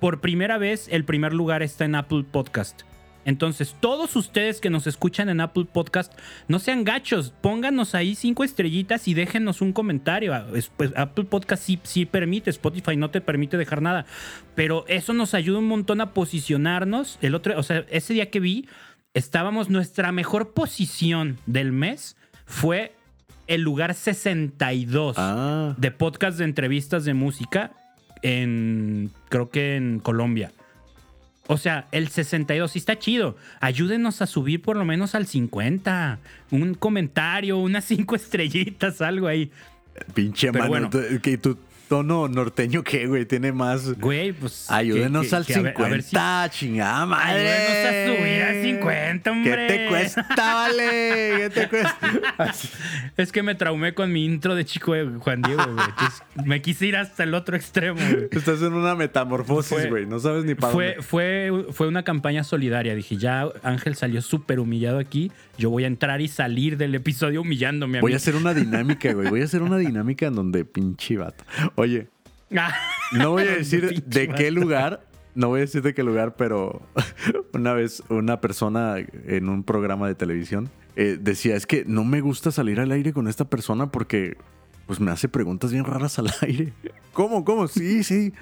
Por 0.00 0.20
primera 0.20 0.58
vez, 0.58 0.86
el 0.90 1.06
primer 1.06 1.32
lugar 1.32 1.62
está 1.62 1.86
en 1.86 1.94
Apple 1.94 2.24
Podcast. 2.30 2.82
Entonces, 3.24 3.76
todos 3.80 4.16
ustedes 4.16 4.60
que 4.60 4.68
nos 4.68 4.86
escuchan 4.86 5.28
en 5.28 5.40
Apple 5.40 5.66
Podcast, 5.72 6.12
no 6.48 6.58
sean 6.58 6.84
gachos, 6.84 7.32
pónganos 7.40 7.94
ahí 7.94 8.14
cinco 8.14 8.44
estrellitas 8.44 9.06
y 9.06 9.14
déjenos 9.14 9.60
un 9.60 9.72
comentario. 9.72 10.34
Pues, 10.76 10.92
Apple 10.96 11.24
Podcast 11.24 11.62
sí, 11.62 11.78
sí 11.84 12.04
permite, 12.04 12.50
Spotify 12.50 12.96
no 12.96 13.10
te 13.10 13.20
permite 13.20 13.56
dejar 13.56 13.80
nada, 13.80 14.06
pero 14.54 14.84
eso 14.88 15.12
nos 15.12 15.34
ayuda 15.34 15.60
un 15.60 15.68
montón 15.68 16.00
a 16.00 16.12
posicionarnos. 16.12 17.18
El 17.22 17.34
otro, 17.34 17.58
o 17.58 17.62
sea, 17.62 17.86
ese 17.90 18.14
día 18.14 18.30
que 18.30 18.40
vi, 18.40 18.68
estábamos, 19.14 19.68
nuestra 19.70 20.12
mejor 20.12 20.52
posición 20.52 21.38
del 21.46 21.72
mes 21.72 22.16
fue 22.46 22.94
el 23.46 23.62
lugar 23.62 23.94
62 23.94 25.16
Ah. 25.18 25.74
de 25.76 25.90
podcast 25.90 26.38
de 26.38 26.44
entrevistas 26.44 27.04
de 27.04 27.14
música 27.14 27.72
en, 28.22 29.10
creo 29.28 29.50
que 29.50 29.76
en 29.76 29.98
Colombia. 29.98 30.52
O 31.48 31.58
sea, 31.58 31.88
el 31.90 32.08
62 32.08 32.70
sí 32.70 32.78
está 32.78 32.98
chido. 32.98 33.36
Ayúdenos 33.60 34.22
a 34.22 34.26
subir 34.26 34.62
por 34.62 34.76
lo 34.76 34.84
menos 34.84 35.14
al 35.16 35.26
50. 35.26 36.20
Un 36.52 36.74
comentario, 36.74 37.58
unas 37.58 37.84
cinco 37.84 38.14
estrellitas, 38.16 39.02
algo 39.02 39.26
ahí. 39.26 39.50
Pinche 40.14 40.52
Pero 40.52 40.68
mano. 40.68 40.88
bueno. 40.88 40.90
tu- 40.90 41.20
que 41.20 41.36
tu 41.36 41.58
tono 41.92 42.26
norteño, 42.26 42.82
¿qué, 42.82 43.06
güey? 43.06 43.26
Tiene 43.26 43.52
más. 43.52 43.98
Güey, 44.00 44.32
pues. 44.32 44.70
Ayúdenos 44.70 45.24
que- 45.24 45.28
que- 45.28 45.36
al 45.36 45.44
que 45.46 45.54
a 45.54 45.60
ver- 45.60 45.72
50, 45.74 45.84
a 45.84 46.42
ver 46.42 46.50
si- 46.52 46.58
chingada 46.58 47.04
madre. 47.04 47.50
Ayúdenos 47.52 47.86
a 47.86 48.16
subir 48.16 48.42
al 48.42 48.62
50, 48.62 49.30
hombre. 49.30 49.66
¿Qué 49.66 49.74
te 49.76 49.86
cuesta, 49.88 50.54
vale? 50.54 50.82
¿Qué 51.36 51.50
te 51.52 51.68
cuesta? 51.68 51.98
Es 53.18 53.30
que 53.30 53.42
me 53.42 53.54
traumé 53.54 53.92
con 53.92 54.10
mi 54.10 54.24
intro 54.24 54.54
de 54.54 54.64
chico 54.64 54.94
de 54.94 55.04
Juan 55.18 55.42
Diego, 55.42 55.62
güey. 55.64 55.84
Entonces, 55.86 56.22
me 56.46 56.62
quise 56.62 56.86
ir 56.86 56.96
hasta 56.96 57.24
el 57.24 57.34
otro 57.34 57.56
extremo, 57.56 58.00
güey. 58.00 58.28
Estás 58.30 58.62
en 58.62 58.72
una 58.72 58.94
metamorfosis, 58.94 59.68
Fue- 59.68 59.90
güey. 59.90 60.06
No 60.06 60.18
sabes 60.18 60.44
ni 60.46 60.54
para 60.54 60.72
Fue, 60.72 60.86
dónde. 60.94 61.02
fue, 61.02 61.66
fue 61.72 61.88
una 61.88 62.04
campaña 62.04 62.42
solidaria. 62.42 62.94
Dije, 62.94 63.18
ya 63.18 63.48
Ángel 63.62 63.96
salió 63.96 64.22
súper 64.22 64.60
humillado 64.60 64.98
aquí. 64.98 65.30
Yo 65.58 65.68
voy 65.68 65.84
a 65.84 65.88
entrar 65.88 66.22
y 66.22 66.28
salir 66.28 66.78
del 66.78 66.94
episodio 66.94 67.42
humillándome 67.42 67.98
a 67.98 68.00
Voy 68.00 68.12
mí. 68.12 68.14
a 68.14 68.16
hacer 68.16 68.34
una 68.34 68.54
dinámica, 68.54 69.12
güey. 69.12 69.28
Voy 69.28 69.42
a 69.42 69.44
hacer 69.44 69.60
una 69.62 69.76
dinámica 69.76 70.26
en 70.26 70.34
donde 70.34 70.64
pinche 70.64 71.18
vato. 71.18 71.44
Oye, 71.82 72.06
no 73.12 73.32
voy 73.32 73.42
a 73.42 73.56
decir 73.56 74.04
de 74.04 74.28
qué 74.28 74.52
lugar. 74.52 75.04
No 75.34 75.48
voy 75.48 75.58
a 75.58 75.60
decir 75.62 75.82
de 75.82 75.94
qué 75.94 76.04
lugar, 76.04 76.36
pero 76.36 76.80
una 77.54 77.72
vez 77.72 78.04
una 78.08 78.40
persona 78.40 78.96
en 78.98 79.48
un 79.48 79.64
programa 79.64 80.06
de 80.06 80.14
televisión 80.14 80.70
eh, 80.94 81.18
decía, 81.20 81.56
es 81.56 81.66
que 81.66 81.84
no 81.84 82.04
me 82.04 82.20
gusta 82.20 82.52
salir 82.52 82.78
al 82.78 82.92
aire 82.92 83.12
con 83.12 83.26
esta 83.26 83.46
persona 83.46 83.90
porque 83.90 84.36
pues 84.86 85.00
me 85.00 85.10
hace 85.10 85.28
preguntas 85.28 85.72
bien 85.72 85.84
raras 85.84 86.20
al 86.20 86.30
aire. 86.42 86.72
¿Cómo? 87.12 87.44
¿Cómo? 87.44 87.66
Sí, 87.66 88.04
sí. 88.04 88.32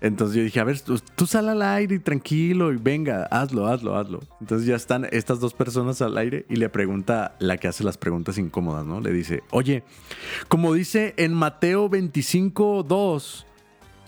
Entonces 0.00 0.36
yo 0.36 0.42
dije, 0.42 0.60
a 0.60 0.64
ver, 0.64 0.80
tú, 0.80 1.00
tú 1.14 1.26
sal 1.26 1.48
al 1.48 1.62
aire 1.62 1.96
y 1.96 1.98
tranquilo 1.98 2.72
y 2.72 2.76
venga, 2.76 3.24
hazlo, 3.24 3.66
hazlo, 3.66 3.96
hazlo. 3.96 4.20
Entonces 4.40 4.66
ya 4.66 4.76
están 4.76 5.06
estas 5.10 5.40
dos 5.40 5.54
personas 5.54 6.02
al 6.02 6.18
aire 6.18 6.44
y 6.48 6.56
le 6.56 6.68
pregunta 6.68 7.34
la 7.38 7.56
que 7.56 7.68
hace 7.68 7.82
las 7.82 7.96
preguntas 7.96 8.38
incómodas, 8.38 8.84
¿no? 8.84 9.00
Le 9.00 9.12
dice, 9.12 9.42
oye, 9.50 9.84
como 10.48 10.74
dice 10.74 11.14
en 11.16 11.32
Mateo 11.32 11.88
25, 11.88 12.82
2, 12.82 13.46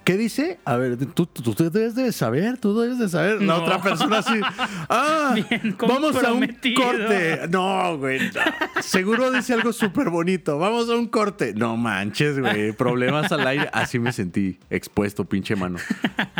¿qué 0.05 0.17
dice? 0.17 0.59
A 0.65 0.77
ver, 0.77 0.97
tú, 0.97 1.27
tú, 1.27 1.55
tú 1.55 1.71
debes 1.71 1.95
de 1.95 2.13
saber, 2.13 2.59
tú 2.59 2.79
debes 2.79 2.99
de 2.99 3.09
saber. 3.09 3.41
La 3.43 3.57
No. 3.59 3.63
otra 3.65 3.83
persona 3.83 4.19
así, 4.19 4.41
ah, 4.89 5.33
Bien 5.35 5.77
vamos 5.81 6.17
a 6.23 6.33
un 6.33 6.47
corte. 6.77 7.49
No, 7.51 7.99
güey, 7.99 8.21
no. 8.31 8.83
seguro 8.83 9.31
dice 9.31 9.55
algo 9.55 9.73
súper 9.73 10.11
bonito. 10.11 10.59
Vamos 10.59 10.89
a 10.91 10.97
un 10.97 11.09
corte. 11.09 11.55
No 11.55 11.77
manches, 11.77 12.39
güey, 12.39 12.73
problemas 12.73 13.31
al 13.33 13.47
aire. 13.47 13.69
Así 13.73 13.99
me 13.99 14.13
sentí 14.13 14.59
expuesto, 14.71 15.25
pinche 15.25 15.57
mano. 15.57 15.79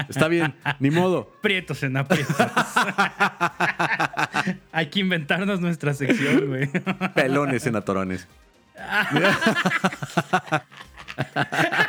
Está 0.09 0.29
bien, 0.29 0.55
ni 0.81 0.91
modo. 0.91 1.31
Prietos 1.43 1.83
en 1.83 1.97
aprietos. 1.97 2.37
Hay 4.73 4.87
que 4.89 5.01
inventarnos 5.01 5.61
nuestra 5.61 5.95
sección, 5.95 6.47
güey. 6.49 6.69
Pelones 7.15 7.67
en 7.67 7.77
atorones. 7.77 8.27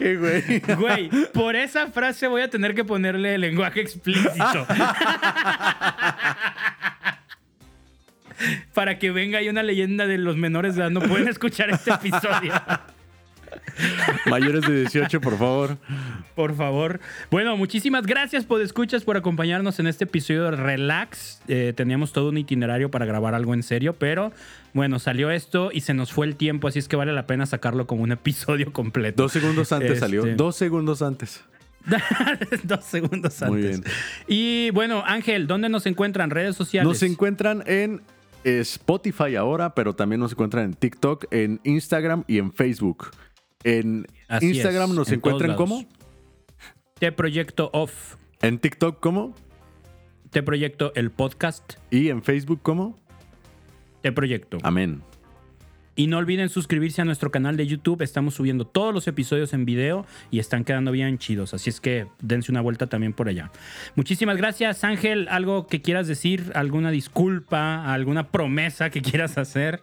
¿Qué, 0.00 0.16
güey? 0.16 0.60
Güey, 0.78 1.10
por 1.34 1.54
esa 1.56 1.88
frase 1.88 2.26
voy 2.26 2.40
a 2.40 2.48
tener 2.48 2.74
que 2.74 2.84
ponerle 2.84 3.36
lenguaje 3.36 3.82
explícito. 3.82 4.66
Para 8.72 8.98
que 8.98 9.10
venga 9.10 9.40
ahí 9.40 9.50
una 9.50 9.62
leyenda 9.62 10.06
de 10.06 10.16
los 10.16 10.38
menores 10.38 10.74
de 10.74 10.80
edad. 10.80 10.90
No 10.90 11.02
pueden 11.02 11.28
escuchar 11.28 11.68
este 11.68 11.90
episodio. 11.90 12.54
Mayores 14.26 14.62
de 14.66 14.80
18, 14.80 15.20
por 15.20 15.38
favor. 15.38 15.78
Por 16.34 16.54
favor. 16.56 17.00
Bueno, 17.30 17.56
muchísimas 17.56 18.06
gracias 18.06 18.44
por 18.44 18.60
escuchas, 18.60 19.04
por 19.04 19.16
acompañarnos 19.16 19.78
en 19.80 19.86
este 19.86 20.04
episodio 20.04 20.44
de 20.44 20.50
Relax. 20.52 21.40
Eh, 21.48 21.72
teníamos 21.76 22.12
todo 22.12 22.28
un 22.28 22.38
itinerario 22.38 22.90
para 22.90 23.06
grabar 23.06 23.34
algo 23.34 23.54
en 23.54 23.62
serio, 23.62 23.94
pero 23.94 24.32
bueno, 24.74 24.98
salió 24.98 25.30
esto 25.30 25.70
y 25.72 25.80
se 25.80 25.94
nos 25.94 26.12
fue 26.12 26.26
el 26.26 26.36
tiempo, 26.36 26.68
así 26.68 26.78
es 26.78 26.88
que 26.88 26.96
vale 26.96 27.12
la 27.12 27.26
pena 27.26 27.46
sacarlo 27.46 27.86
como 27.86 28.02
un 28.02 28.12
episodio 28.12 28.72
completo. 28.72 29.22
Dos 29.22 29.32
segundos 29.32 29.72
antes 29.72 29.90
Este- 29.92 30.00
salió. 30.00 30.24
Dos 30.36 30.56
segundos 30.56 31.02
antes. 31.02 31.42
Dos 32.64 32.84
segundos 32.84 33.40
antes. 33.42 33.48
Muy 33.48 33.62
bien. 33.62 33.84
Y 34.28 34.70
bueno, 34.72 35.02
Ángel, 35.06 35.46
¿dónde 35.46 35.68
nos 35.70 35.86
encuentran? 35.86 36.28
Redes 36.30 36.54
sociales. 36.56 36.86
Nos 36.86 37.02
encuentran 37.02 37.62
en 37.66 38.02
Spotify 38.44 39.36
ahora, 39.36 39.74
pero 39.74 39.94
también 39.94 40.20
nos 40.20 40.32
encuentran 40.32 40.64
en 40.64 40.74
TikTok, 40.74 41.26
en 41.30 41.60
Instagram 41.64 42.24
y 42.26 42.38
en 42.38 42.52
Facebook. 42.52 43.10
En 43.64 44.06
Así 44.28 44.50
Instagram 44.50 44.90
es, 44.90 44.96
nos 44.96 45.08
en 45.08 45.14
encuentran 45.14 45.56
como. 45.56 45.84
Te 46.98 47.12
Proyecto 47.12 47.70
Off. 47.72 48.16
En 48.42 48.58
TikTok 48.58 49.00
como. 49.00 49.34
Te 50.30 50.42
Proyecto 50.42 50.92
el 50.94 51.10
podcast. 51.10 51.74
Y 51.90 52.08
en 52.08 52.22
Facebook 52.22 52.60
como. 52.62 52.98
Te 54.02 54.12
Proyecto. 54.12 54.58
Amén. 54.62 55.02
Y 55.96 56.06
no 56.06 56.16
olviden 56.16 56.48
suscribirse 56.48 57.02
a 57.02 57.04
nuestro 57.04 57.30
canal 57.30 57.58
de 57.58 57.66
YouTube. 57.66 58.00
Estamos 58.00 58.34
subiendo 58.34 58.66
todos 58.66 58.94
los 58.94 59.06
episodios 59.06 59.52
en 59.52 59.66
video 59.66 60.06
y 60.30 60.38
están 60.38 60.64
quedando 60.64 60.92
bien 60.92 61.18
chidos. 61.18 61.52
Así 61.52 61.68
es 61.68 61.80
que 61.80 62.06
dense 62.22 62.50
una 62.50 62.62
vuelta 62.62 62.86
también 62.86 63.12
por 63.12 63.28
allá. 63.28 63.50
Muchísimas 63.96 64.38
gracias, 64.38 64.82
Ángel. 64.84 65.28
¿Algo 65.28 65.66
que 65.66 65.82
quieras 65.82 66.06
decir? 66.06 66.52
¿Alguna 66.54 66.90
disculpa? 66.90 67.92
¿Alguna 67.92 68.28
promesa 68.28 68.88
que 68.88 69.02
quieras 69.02 69.36
hacer? 69.36 69.82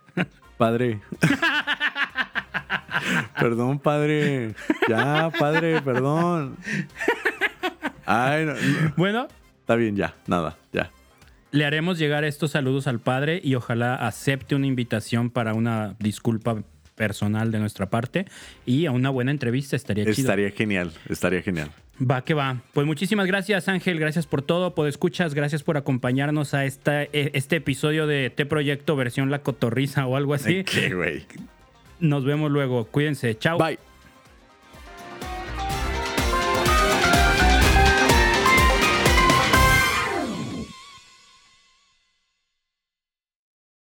Padre. 0.58 1.02
perdón, 3.40 3.80
padre. 3.80 4.54
Ya, 4.88 5.32
padre, 5.38 5.82
perdón. 5.82 6.58
Ay, 8.06 8.46
no, 8.46 8.54
no. 8.54 8.94
Bueno, 8.96 9.28
Está 9.60 9.76
bien, 9.76 9.96
ya. 9.98 10.16
Nada, 10.28 10.56
ya. 10.72 10.92
le 11.52 11.66
haremos 11.66 12.00
llegar 12.00 12.24
estos 12.24 12.52
saludos 12.52 12.88
al 12.88 13.00
padre 13.02 13.42
y 13.44 13.56
ojalá 13.56 13.96
acepte 13.96 14.56
una 14.56 14.66
invitación 14.68 15.30
para 15.30 15.54
una 15.54 15.96
disculpa 16.00 16.64
personal 16.96 17.52
de 17.52 17.60
nuestra 17.60 17.90
parte 17.90 18.26
y 18.66 18.86
a 18.86 18.92
una 18.92 19.10
buena 19.10 19.32
entrevista. 19.32 19.76
Estaría 19.76 20.06
chido. 20.06 20.14
Estaría 20.14 20.52
genial, 20.52 20.92
estaría 21.10 21.42
genial. 21.42 21.70
Va 22.00 22.24
que 22.24 22.34
va. 22.34 22.62
Pues 22.74 22.88
muchísimas 22.88 23.28
gracias, 23.28 23.68
Ángel. 23.68 24.00
Gracias 24.00 24.26
por 24.26 24.42
todo, 24.42 24.74
por 24.74 24.88
escuchas. 24.88 25.34
Gracias 25.34 25.64
por 25.64 25.78
acompañarnos 25.78 26.54
a 26.54 26.64
esta, 26.66 27.04
e- 27.04 27.32
este 27.34 27.58
episodio 27.58 28.08
de 28.08 28.30
T 28.30 28.46
Proyecto 28.46 28.96
versión 28.96 29.32
La 29.32 29.40
Cotorriza 29.42 30.06
o 30.08 30.16
algo 30.16 30.34
así. 30.34 30.64
¿Qué, 30.64 30.94
güey? 30.94 31.26
Nos 32.00 32.26
vemos 32.26 32.52
luego. 32.52 32.86
Cuídense. 32.86 33.38
Chao. 33.38 33.58
Bye. 33.58 33.87